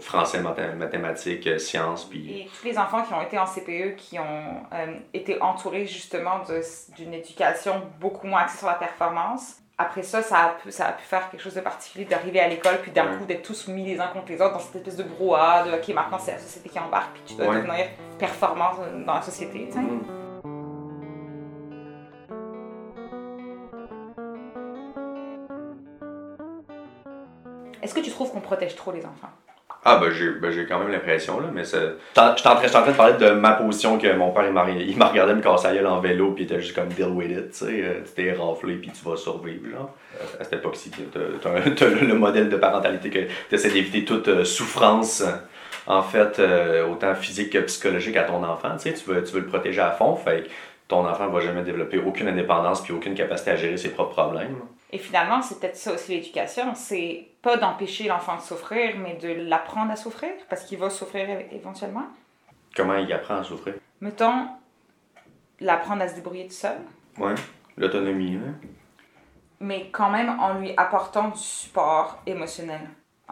français, 0.00 0.40
mathématiques, 0.40 1.46
euh, 1.46 1.58
sciences. 1.58 2.04
Puis... 2.04 2.42
Et 2.42 2.50
tous 2.58 2.66
les 2.66 2.78
enfants 2.78 3.02
qui 3.02 3.14
ont 3.14 3.22
été 3.22 3.38
en 3.38 3.46
CPE, 3.46 3.96
qui 3.96 4.18
ont 4.18 4.66
euh, 4.72 4.94
été 5.14 5.40
entourés 5.40 5.86
justement 5.86 6.42
d'une 6.96 7.14
éducation 7.14 7.82
beaucoup 7.98 8.26
moins 8.26 8.42
axée 8.42 8.58
sur 8.58 8.66
la 8.66 8.74
performance, 8.74 9.61
après 9.82 10.02
ça, 10.02 10.22
ça 10.22 10.38
a, 10.38 10.48
pu, 10.50 10.70
ça 10.72 10.88
a 10.88 10.92
pu 10.92 11.04
faire 11.04 11.30
quelque 11.30 11.40
chose 11.40 11.54
de 11.54 11.60
particulier 11.60 12.04
d'arriver 12.04 12.40
à 12.40 12.48
l'école, 12.48 12.78
puis 12.82 12.90
d'un 12.90 13.18
coup 13.18 13.24
d'être 13.24 13.42
tous 13.42 13.68
mis 13.68 13.84
les 13.84 14.00
uns 14.00 14.08
contre 14.08 14.30
les 14.30 14.40
autres 14.40 14.54
dans 14.54 14.58
cette 14.58 14.76
espèce 14.76 14.96
de 14.96 15.02
brouhaha 15.02 15.64
de 15.64 15.72
OK, 15.72 15.88
maintenant 15.88 16.18
c'est 16.18 16.32
la 16.32 16.38
société 16.38 16.68
qui 16.68 16.78
embarque, 16.78 17.12
puis 17.14 17.22
tu 17.26 17.34
dois 17.34 17.54
devenir 17.54 17.86
performant 18.18 18.72
dans 19.06 19.14
la 19.14 19.22
société. 19.22 19.68
Mm. 19.74 20.00
Est-ce 27.82 27.94
que 27.94 28.00
tu 28.00 28.10
trouves 28.10 28.30
qu'on 28.30 28.40
protège 28.40 28.76
trop 28.76 28.92
les 28.92 29.04
enfants? 29.04 29.30
Ah, 29.84 29.96
ben 29.96 30.12
j'ai 30.12 30.30
ben, 30.30 30.66
quand 30.68 30.78
même 30.78 30.92
l'impression, 30.92 31.40
là, 31.40 31.48
mais 31.52 31.64
c'est. 31.64 31.76
Je 31.76 32.20
suis 32.36 32.48
en, 32.48 32.54
train 32.54 32.86
de 32.86 32.92
parler 32.92 33.14
de 33.14 33.30
ma 33.30 33.54
position 33.54 33.98
que 33.98 34.12
mon 34.12 34.30
père, 34.30 34.46
il 34.46 34.52
m'a 34.52 35.08
regardé 35.08 35.34
me 35.34 35.42
casser 35.42 35.72
la 35.80 35.90
en 35.90 35.98
vélo, 35.98 36.32
puis 36.32 36.44
il 36.44 36.46
était 36.46 36.60
juste 36.60 36.76
comme 36.76 36.88
deal 36.88 37.08
with 37.08 37.30
it, 37.32 37.50
tu 37.50 37.58
sais. 37.58 37.82
Euh, 37.82 38.00
tu 38.04 38.12
t'es 38.14 38.32
raflé, 38.32 38.76
puis 38.76 38.92
tu 38.92 39.04
vas 39.04 39.16
survivre, 39.16 39.68
genre. 39.68 39.90
Euh, 40.20 40.40
à 40.40 40.44
cette 40.44 40.52
époque-ci, 40.52 40.92
t'as 41.12 41.88
le 41.88 42.14
modèle 42.14 42.48
de 42.48 42.56
parentalité 42.56 43.10
que 43.10 43.18
tu 43.48 43.54
essaies 43.54 43.70
d'éviter 43.70 44.04
toute 44.04 44.28
euh, 44.28 44.44
souffrance, 44.44 45.24
en 45.88 46.02
fait, 46.02 46.40
autant 46.88 47.16
physique 47.16 47.50
que 47.50 47.58
psychologique 47.58 48.16
à 48.16 48.22
ton 48.22 48.44
enfant, 48.44 48.76
tu 48.76 48.90
sais. 48.90 48.92
Tu 48.92 49.10
veux, 49.10 49.24
tu 49.24 49.32
veux 49.32 49.40
le 49.40 49.46
protéger 49.46 49.80
à 49.80 49.90
fond, 49.90 50.14
fait 50.14 50.44
que 50.44 50.48
ton 50.86 51.04
enfant 51.08 51.26
va 51.28 51.40
jamais 51.40 51.62
développer 51.62 51.98
aucune 51.98 52.28
indépendance, 52.28 52.82
puis 52.82 52.92
aucune 52.92 53.16
capacité 53.16 53.50
à 53.50 53.56
gérer 53.56 53.76
ses 53.76 53.88
propres 53.88 54.12
problèmes. 54.12 54.58
Et 54.92 54.98
finalement, 54.98 55.42
c'est 55.42 55.58
peut-être 55.58 55.76
ça 55.76 55.92
aussi 55.94 56.12
l'éducation, 56.12 56.74
c'est 56.76 57.31
pas 57.42 57.56
d'empêcher 57.56 58.08
l'enfant 58.08 58.36
de 58.36 58.40
souffrir, 58.40 58.96
mais 58.98 59.14
de 59.14 59.28
l'apprendre 59.48 59.90
à 59.90 59.96
souffrir, 59.96 60.30
parce 60.48 60.64
qu'il 60.64 60.78
va 60.78 60.88
souffrir 60.88 61.28
éventuellement. 61.50 62.06
Comment 62.74 62.94
il 62.94 63.12
apprend 63.12 63.36
à 63.36 63.44
souffrir? 63.44 63.74
Mettons, 64.00 64.46
l'apprendre 65.60 66.02
à 66.02 66.08
se 66.08 66.14
débrouiller 66.14 66.46
tout 66.46 66.54
seul. 66.54 66.78
Ouais, 67.18 67.34
l'autonomie. 67.76 68.36
Hein? 68.36 68.54
Mais 69.60 69.90
quand 69.90 70.10
même 70.10 70.40
en 70.40 70.54
lui 70.54 70.72
apportant 70.76 71.28
du 71.28 71.38
support 71.38 72.22
émotionnel 72.26 72.80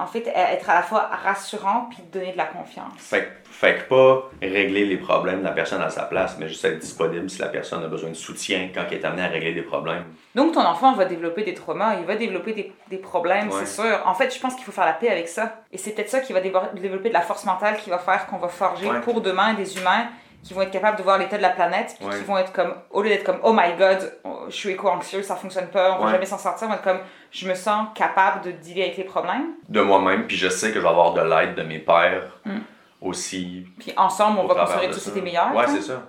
en 0.01 0.07
fait, 0.07 0.27
être 0.35 0.71
à 0.71 0.75
la 0.75 0.83
fois 0.83 1.11
rassurant 1.25 1.89
puis 1.91 1.99
donner 2.13 2.33
de 2.33 2.37
la 2.37 2.47
confiance. 2.47 2.93
Fait, 2.97 3.29
fait 3.45 3.77
que 3.77 3.89
pas 3.89 4.31
régler 4.41 4.87
les 4.87 4.97
problèmes 4.97 5.41
de 5.41 5.45
la 5.45 5.53
personne 5.53 5.83
à 5.83 5.91
sa 5.91 6.05
place, 6.05 6.37
mais 6.39 6.49
juste 6.49 6.65
être 6.65 6.79
disponible 6.79 7.29
si 7.29 7.41
la 7.41 7.49
personne 7.49 7.85
a 7.85 7.89
besoin 7.89 8.11
de 8.11 8.15
soutien 8.15 8.71
quand 8.75 8.83
elle 8.91 8.99
est 8.99 9.05
amenée 9.05 9.23
à 9.23 9.29
régler 9.29 9.53
des 9.53 9.63
problèmes. 9.63 10.05
Donc 10.35 10.53
ton 10.53 10.63
enfant 10.63 10.95
va 10.95 11.05
développer 11.05 11.43
des 11.43 11.55
traumas, 11.55 11.97
il 11.97 12.07
va 12.07 12.17
développer 12.17 12.53
des, 12.53 12.73
des 12.89 12.97
problèmes, 12.97 13.51
c'est 13.51 13.67
sûr. 13.67 14.01
En 14.07 14.15
fait, 14.15 14.35
je 14.35 14.41
pense 14.41 14.55
qu'il 14.55 14.65
faut 14.65 14.73
faire 14.73 14.87
la 14.87 14.93
paix 14.93 15.11
avec 15.11 15.29
ça. 15.29 15.63
Et 15.73 15.79
c'est 15.79 15.93
peut-être 15.93 16.11
ça 16.11 16.21
qui 16.21 16.33
va 16.33 16.41
développer 16.41 17.09
de 17.09 17.15
la 17.15 17.21
force 17.21 17.45
mentale 17.45 17.77
qui 17.77 17.91
va 17.91 17.99
faire 17.99 18.27
qu'on 18.27 18.39
va 18.39 18.49
forger 18.49 18.89
pour 19.05 19.21
demain 19.21 19.55
des 19.55 19.79
humains 19.79 20.09
qui 20.43 20.55
vont 20.55 20.63
être 20.63 20.71
capables 20.71 20.97
de 20.97 21.03
voir 21.03 21.19
l'état 21.19 21.37
de 21.37 21.43
la 21.43 21.51
planète, 21.51 21.97
puis 21.99 22.09
qui 22.19 22.25
vont 22.25 22.39
être 22.39 22.53
comme, 22.53 22.75
au 22.91 23.03
lieu 23.03 23.11
d'être 23.11 23.25
comme, 23.25 23.41
oh 23.43 23.53
my 23.53 23.77
god, 23.79 24.13
je 24.49 24.55
suis 24.55 24.71
éco-anxieux, 24.71 25.23
ça 25.23 25.37
fonctionne 25.37 25.69
pas, 25.69 25.99
on 25.99 26.05
va 26.05 26.13
jamais 26.13 26.27
s'en 26.27 26.39
sortir, 26.39 26.67
on 26.67 26.71
va 26.71 26.77
être 26.77 26.83
comme, 26.83 27.01
je 27.31 27.49
me 27.49 27.55
sens 27.55 27.89
capable 27.95 28.45
de 28.45 28.51
dealer 28.53 28.85
avec 28.85 28.97
les 28.97 29.05
problèmes. 29.05 29.51
De 29.69 29.81
moi-même, 29.81 30.27
puis 30.27 30.37
je 30.37 30.49
sais 30.49 30.69
que 30.69 30.77
je 30.77 30.81
vais 30.81 30.89
avoir 30.89 31.13
de 31.13 31.21
l'aide 31.21 31.55
de 31.55 31.63
mes 31.63 31.79
pères 31.79 32.39
hmm. 32.45 32.59
aussi. 33.03 33.67
Puis 33.79 33.93
ensemble, 33.97 34.39
on 34.41 34.47
va 34.47 34.55
construire 34.55 34.85
une 34.85 34.93
société 34.95 35.21
meilleure. 35.21 35.55
Ouais, 35.55 35.67
c'est 35.69 35.83
ça. 35.83 36.03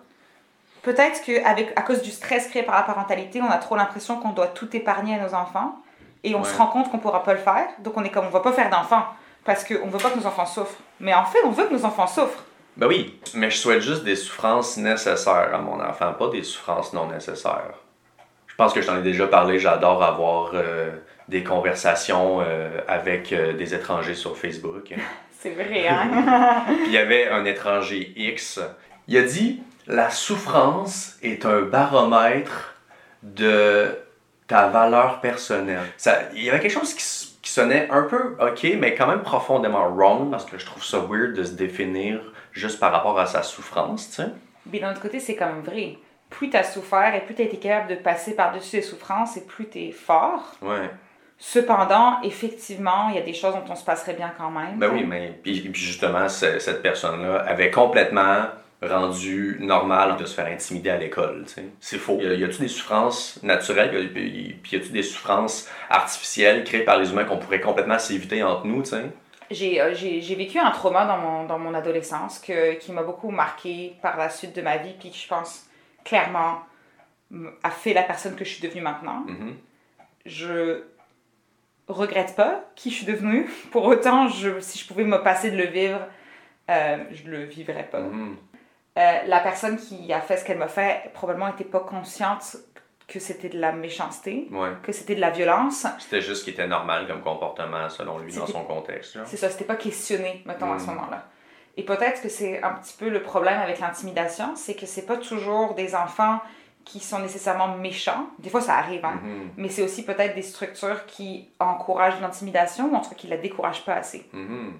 Peut-être 0.82 1.22
qu'à 1.24 1.82
cause 1.84 2.02
du 2.02 2.10
stress 2.10 2.48
créé 2.48 2.64
par 2.64 2.76
la 2.76 2.82
parentalité, 2.84 3.40
on 3.42 3.50
a 3.50 3.58
trop 3.58 3.76
l'impression 3.76 4.18
qu'on 4.18 4.32
doit 4.32 4.48
tout 4.48 4.76
épargner 4.76 5.20
à 5.20 5.24
nos 5.24 5.34
enfants, 5.36 5.76
et 6.24 6.36
on 6.36 6.44
se 6.44 6.56
rend 6.56 6.68
compte 6.68 6.90
qu'on 6.90 7.00
pourra 7.00 7.24
pas 7.24 7.34
le 7.34 7.40
faire, 7.40 7.68
donc 7.80 7.98
on 7.98 8.04
est 8.04 8.10
comme, 8.10 8.26
on 8.28 8.30
va 8.30 8.40
pas 8.40 8.54
faire 8.54 8.70
d'enfants, 8.70 9.06
parce 9.44 9.64
qu'on 9.64 9.88
veut 9.88 10.00
pas 10.00 10.10
que 10.10 10.20
nos 10.20 10.26
enfants 10.26 10.46
souffrent. 10.46 10.80
Mais 11.00 11.14
en 11.14 11.26
fait, 11.26 11.40
on 11.44 11.50
veut 11.50 11.66
que 11.66 11.74
nos 11.74 11.84
enfants 11.84 12.08
souffrent. 12.08 12.46
Ben 12.82 12.88
oui, 12.88 13.14
mais 13.36 13.52
je 13.52 13.58
souhaite 13.58 13.84
juste 13.84 14.04
des 14.04 14.16
souffrances 14.16 14.76
nécessaires 14.76 15.54
à 15.54 15.60
mon 15.60 15.80
enfant, 15.80 16.14
pas 16.14 16.30
des 16.30 16.42
souffrances 16.42 16.94
non 16.94 17.10
nécessaires. 17.10 17.76
Je 18.48 18.56
pense 18.56 18.74
que 18.74 18.82
je 18.82 18.88
t'en 18.88 18.98
ai 18.98 19.04
déjà 19.04 19.28
parlé, 19.28 19.60
j'adore 19.60 20.02
avoir 20.02 20.54
euh, 20.56 20.90
des 21.28 21.44
conversations 21.44 22.42
euh, 22.42 22.82
avec 22.88 23.34
euh, 23.34 23.54
des 23.54 23.76
étrangers 23.76 24.16
sur 24.16 24.36
Facebook. 24.36 24.96
C'est 25.40 25.52
vrai, 25.52 25.88
hein? 25.90 26.66
il 26.88 26.92
y 26.92 26.98
avait 26.98 27.30
un 27.30 27.46
étranger 27.46 28.14
X. 28.16 28.60
Il 29.08 29.16
a 29.16 29.22
dit 29.22 29.62
La 29.86 30.10
souffrance 30.10 31.20
est 31.22 31.46
un 31.46 31.62
baromètre 31.62 32.74
de 33.22 33.96
ta 34.48 34.70
valeur 34.70 35.22
personnelle. 35.22 35.86
Ça, 35.98 36.18
il 36.34 36.44
y 36.44 36.50
avait 36.50 36.60
quelque 36.60 36.74
chose 36.74 36.96
qui, 36.96 37.31
qui 37.52 37.56
sonnait 37.56 37.90
un 37.92 38.04
peu 38.04 38.38
ok, 38.40 38.66
mais 38.80 38.96
quand 38.96 39.08
même 39.08 39.24
profondément 39.24 39.90
wrong, 39.90 40.32
parce 40.32 40.46
que 40.46 40.58
je 40.58 40.66
trouve 40.66 40.86
ça 40.86 41.00
weird 41.00 41.34
de 41.34 41.44
se 41.44 41.52
définir 41.52 42.22
juste 42.54 42.80
par 42.80 42.94
rapport 42.94 43.20
à 43.20 43.26
sa 43.26 43.44
souffrance, 43.44 44.08
tu 44.08 44.16
sais. 44.16 44.30
Mais 44.72 44.80
d'un 44.80 44.92
autre 44.92 45.02
côté, 45.02 45.20
c'est 45.20 45.36
quand 45.36 45.48
même 45.48 45.62
vrai. 45.62 45.98
Plus 46.30 46.50
tu 46.50 46.56
as 46.56 46.64
souffert 46.64 47.14
et 47.14 47.20
plus 47.20 47.36
tu 47.36 47.42
as 47.42 47.46
été 47.46 47.58
capable 47.58 47.90
de 47.90 47.96
passer 47.96 48.38
par-dessus 48.38 48.78
les 48.78 48.82
souffrances 48.82 49.36
et 49.36 49.46
plus 49.46 49.68
tu 49.68 49.80
es 49.80 49.92
fort. 49.92 50.56
Ouais. 50.62 50.90
Cependant, 51.38 52.22
effectivement, 52.24 53.10
il 53.10 53.16
y 53.16 53.18
a 53.18 53.24
des 53.24 53.34
choses 53.34 53.54
dont 53.54 53.66
on 53.70 53.76
se 53.76 53.84
passerait 53.84 54.14
bien 54.14 54.32
quand 54.38 54.52
même. 54.52 54.78
Ben 54.78 54.90
oui, 54.94 55.04
mais 55.04 55.38
puis, 55.44 55.72
justement, 55.74 56.30
cette 56.30 56.82
personne-là 56.82 57.44
avait 57.48 57.70
complètement 57.70 58.46
rendu 58.82 59.58
normal 59.60 60.18
de 60.18 60.26
se 60.26 60.34
faire 60.34 60.48
intimider 60.48 60.90
à 60.90 60.98
l'école. 60.98 61.46
C'est 61.80 61.98
faux. 61.98 62.20
Y 62.20 62.44
a-t-il 62.44 62.60
des 62.60 62.68
souffrances 62.68 63.40
naturelles, 63.44 64.12
puis 64.12 64.56
y 64.72 64.76
a-t-il 64.76 64.92
des 64.92 65.04
souffrances 65.04 65.70
artificielles 65.90 66.64
créées 66.64 66.84
par 66.84 66.98
les 67.00 67.12
humains 67.12 67.26
qu'on 67.26 67.38
pourrait 67.38 67.62
complètement 67.62 68.00
s'éviter 68.00 68.44
entre 68.44 68.66
nous, 68.66 68.82
tu 68.82 68.90
sais? 68.90 69.12
Euh, 69.52 69.94
j'ai 69.94 70.36
vécu 70.36 70.60
un 70.60 70.72
trauma 70.72 71.06
dans 71.06 71.18
mon, 71.18 71.46
dans 71.46 71.60
mon 71.60 71.74
adolescence 71.74 72.40
que, 72.40 72.76
qui 72.76 72.92
m'a 72.92 73.04
beaucoup 73.04 73.32
marqué 73.32 73.96
par 74.02 74.18
la 74.18 74.30
suite 74.30 74.56
de 74.56 74.62
ma 74.62 74.78
vie, 74.78 74.94
puis 74.98 75.12
je 75.14 75.28
pense 75.28 75.66
clairement 76.06 76.62
a 77.64 77.70
fait 77.70 77.94
la 77.94 78.04
personne 78.04 78.36
que 78.36 78.46
je 78.46 78.50
suis 78.50 78.62
devenue 78.62 78.82
maintenant. 78.82 79.26
Mm-hmm. 79.26 79.54
Je 80.26 80.84
regrette 81.88 82.36
pas 82.36 82.66
qui 82.76 82.90
je 82.92 82.96
suis 82.96 83.06
devenue. 83.06 83.50
Pour 83.72 83.86
autant, 83.86 84.28
je, 84.28 84.60
si 84.60 84.80
je 84.80 84.88
pouvais 84.88 85.04
me 85.04 85.22
passer 85.22 85.52
de 85.52 85.58
le 85.58 85.66
vivre, 85.66 86.00
euh, 86.70 86.98
je 87.12 87.30
le 87.30 87.44
vivrais 87.44 87.88
pas. 87.90 88.02
Mm-hmm. 88.02 88.36
Euh, 88.98 89.20
la 89.26 89.40
personne 89.40 89.78
qui 89.78 90.12
a 90.12 90.20
fait 90.20 90.38
ce 90.38 90.46
qu'elle 90.46 90.58
m'a 90.58 90.68
fait 90.68 91.12
probablement 91.14 91.48
n'était 91.48 91.64
pas 91.64 91.80
consciente 91.80 92.58
que 93.08 93.20
c'était 93.20 93.50
de 93.50 93.60
la 93.60 93.74
méchanceté, 93.74 94.50
que 94.84 94.92
c'était 94.92 95.16
de 95.16 95.22
la 95.22 95.32
violence. 95.32 95.86
C'était 96.00 96.22
juste 96.22 96.42
ce 96.42 96.44
qui 96.46 96.52
était 96.52 96.68
normal 96.68 97.08
comme 97.08 97.22
comportement 97.22 97.90
selon 97.90 98.20
lui 98.20 98.34
dans 98.34 98.48
son 98.48 98.64
contexte. 98.64 99.18
C'est 99.26 99.38
ça, 99.38 99.50
c'était 99.50 99.66
pas 99.66 99.76
questionné, 99.76 100.42
mettons, 100.46 100.72
à 100.72 100.80
ce 100.80 100.86
mm. 100.86 100.96
moment-là. 100.96 101.26
Et 101.78 101.84
peut-être 101.84 102.22
que 102.22 102.30
c'est 102.30 102.62
un 102.64 102.74
petit 102.74 102.96
peu 102.98 103.10
le 103.10 103.22
problème 103.22 103.60
avec 103.60 103.80
l'intimidation, 103.80 104.56
c'est 104.56 104.76
que 104.76 104.86
c'est 104.86 105.06
pas 105.06 105.18
toujours 105.18 105.74
des 105.74 105.96
enfants 105.96 106.40
qui 106.84 107.00
sont 107.00 107.20
nécessairement 107.20 107.78
méchants. 107.78 108.28
Des 108.40 108.50
fois, 108.50 108.62
ça 108.62 108.76
arrive, 108.76 109.06
hein. 109.06 109.20
Mhm. 109.24 109.50
mais 109.58 109.70
c'est 109.70 109.84
aussi 109.84 110.04
peut-être 110.04 110.36
des 110.36 110.42
structures 110.42 111.06
qui 111.06 111.50
encouragent 111.60 112.20
l'intimidation 112.22 112.92
ou 112.92 112.96
en 112.96 113.02
tout 113.02 113.10
cas 113.10 113.16
qui 113.16 113.28
la 113.28 113.38
découragent 113.38 113.86
pas 113.86 113.94
assez. 113.94 114.28
Mhm. 114.34 114.74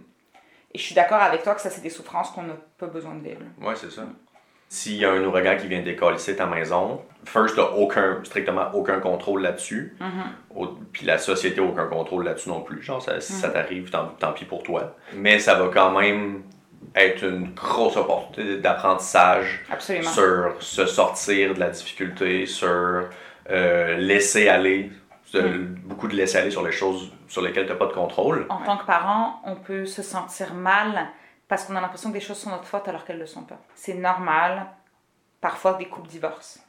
Et 0.74 0.78
je 0.78 0.84
suis 0.84 0.96
d'accord 0.96 1.22
avec 1.22 1.44
toi 1.44 1.54
que 1.56 1.62
ça, 1.62 1.70
c'est 1.70 1.82
des 1.82 1.90
souffrances 1.90 2.32
qu'on 2.32 2.44
n'a 2.44 2.54
pas 2.78 2.88
besoin 2.88 3.16
de 3.16 3.24
vivre. 3.24 3.42
Ouais, 3.62 3.76
c'est 3.76 3.92
ça. 3.92 4.04
S'il 4.70 4.96
y 4.96 5.04
a 5.06 5.12
un 5.12 5.22
ouragan 5.26 5.58
qui 5.58 5.68
vient 5.68 5.82
décalisser 5.82 6.38
ta 6.38 6.46
maison, 6.46 7.02
first, 7.26 7.58
t'as 7.58 7.72
aucun, 7.72 8.20
strictement 8.24 8.70
aucun 8.74 9.02
contrôle 9.02 9.42
là-dessus. 9.42 9.98
Au- 10.56 10.68
Puis 10.94 11.06
la 11.06 11.18
société 11.18 11.60
a 11.60 11.64
aucun 11.64 11.88
contrôle 11.88 12.24
là-dessus 12.24 12.48
non 12.48 12.62
plus. 12.62 12.82
Genre, 12.82 13.02
ça- 13.02 13.20
si 13.20 13.34
ça 13.34 13.50
t'arrive, 13.50 13.90
tant, 13.90 14.08
tant 14.18 14.32
pis 14.32 14.46
pour 14.46 14.64
toi. 14.64 14.96
Mais 15.14 15.40
ça 15.40 15.56
va 15.56 15.68
quand 15.74 15.92
même 16.00 16.44
être 16.96 17.24
une 17.26 17.54
grosse 17.54 17.98
opportunité 17.98 18.58
d'apprentissage 18.62 19.66
sur 20.14 20.56
se 20.64 20.86
sortir 20.86 21.54
de 21.54 21.60
la 21.60 21.70
difficulté, 21.70 22.46
sur 22.46 23.10
euh, 23.50 23.98
laisser 23.98 24.48
aller, 24.48 24.90
de- 25.34 25.58
beaucoup 25.86 26.08
de 26.08 26.16
laisser 26.16 26.38
aller 26.38 26.52
sur 26.52 26.64
les 26.64 26.72
choses 26.72 27.12
sur 27.28 27.42
lesquelles 27.42 27.66
tu 27.66 27.72
n'as 27.72 27.78
pas 27.78 27.88
de 27.88 27.94
contrôle. 27.94 28.46
En 28.50 28.58
tant 28.64 28.78
que 28.78 28.86
parent, 28.86 29.42
on 29.46 29.56
peut 29.56 29.86
se 29.86 30.02
sentir 30.02 30.54
mal 30.54 31.08
parce 31.48 31.66
qu'on 31.66 31.76
a 31.76 31.82
l'impression 31.82 32.10
que 32.10 32.16
des 32.16 32.22
choses 32.22 32.38
sont 32.38 32.50
notre 32.50 32.66
faute 32.66 32.88
alors 32.88 33.04
qu'elles 33.06 33.18
ne 33.18 33.22
le 33.22 33.28
sont 33.28 33.44
pas. 33.44 33.60
C'est 33.76 33.94
normal, 33.96 34.68
parfois, 35.42 35.74
que 35.74 35.80
des 35.80 35.88
couples 35.88 36.08
divorcent. 36.08 36.60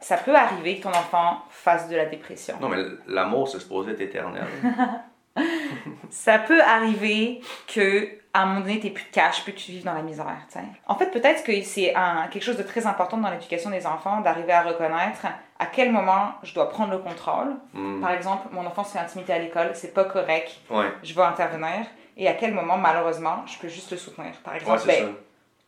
Ça 0.00 0.16
peut 0.16 0.34
arriver 0.34 0.78
que 0.78 0.82
ton 0.84 0.90
enfant 0.90 1.42
fasse 1.50 1.88
de 1.88 1.94
la 1.96 2.06
dépression. 2.06 2.56
Non, 2.60 2.68
mais 2.68 2.82
l'amour, 3.06 3.48
c'est 3.48 3.60
supposé 3.60 3.92
être 3.92 4.00
éternel. 4.00 4.44
Ça 6.10 6.38
peut 6.38 6.60
arriver 6.62 7.40
que 7.66 8.08
à 8.34 8.42
un 8.42 8.46
moment 8.46 8.60
donné, 8.60 8.80
tu 8.80 8.90
plus 8.90 9.04
de 9.04 9.10
cash, 9.10 9.44
que 9.44 9.50
tu 9.50 9.72
vives 9.72 9.84
dans 9.84 9.92
la 9.92 10.02
misère. 10.02 10.26
tu 10.48 10.58
sais. 10.58 10.64
En 10.86 10.94
fait, 10.94 11.10
peut-être 11.10 11.44
que 11.44 11.60
c'est 11.62 11.94
un- 11.94 12.28
quelque 12.28 12.42
chose 12.42 12.56
de 12.56 12.62
très 12.62 12.86
important 12.86 13.18
dans 13.18 13.30
l'éducation 13.30 13.68
des 13.70 13.86
enfants 13.86 14.20
d'arriver 14.20 14.52
à 14.52 14.62
reconnaître 14.62 15.26
à 15.58 15.66
quel 15.66 15.92
moment 15.92 16.32
je 16.42 16.54
dois 16.54 16.68
prendre 16.70 16.90
le 16.92 16.98
contrôle. 16.98 17.54
Hmm. 17.74 18.00
Par 18.00 18.10
exemple, 18.12 18.48
mon 18.52 18.64
enfant 18.66 18.84
se 18.84 18.92
fait 18.92 18.98
intimider 18.98 19.32
à 19.34 19.38
l'école, 19.38 19.70
c'est 19.74 19.92
pas 19.94 20.04
correct, 20.04 20.50
Ouais, 20.70 20.90
je 21.02 21.14
vais 21.14 21.22
intervenir. 21.22 21.86
Et 22.16 22.26
à 22.28 22.34
quel 22.34 22.52
moment, 22.52 22.76
malheureusement, 22.76 23.42
je 23.46 23.58
peux 23.58 23.68
juste 23.68 23.90
le 23.90 23.96
soutenir. 23.96 24.32
Par 24.44 24.54
ouais 24.54 24.60
exemple, 24.60 24.80
c'est 24.80 25.02
ben. 25.02 25.14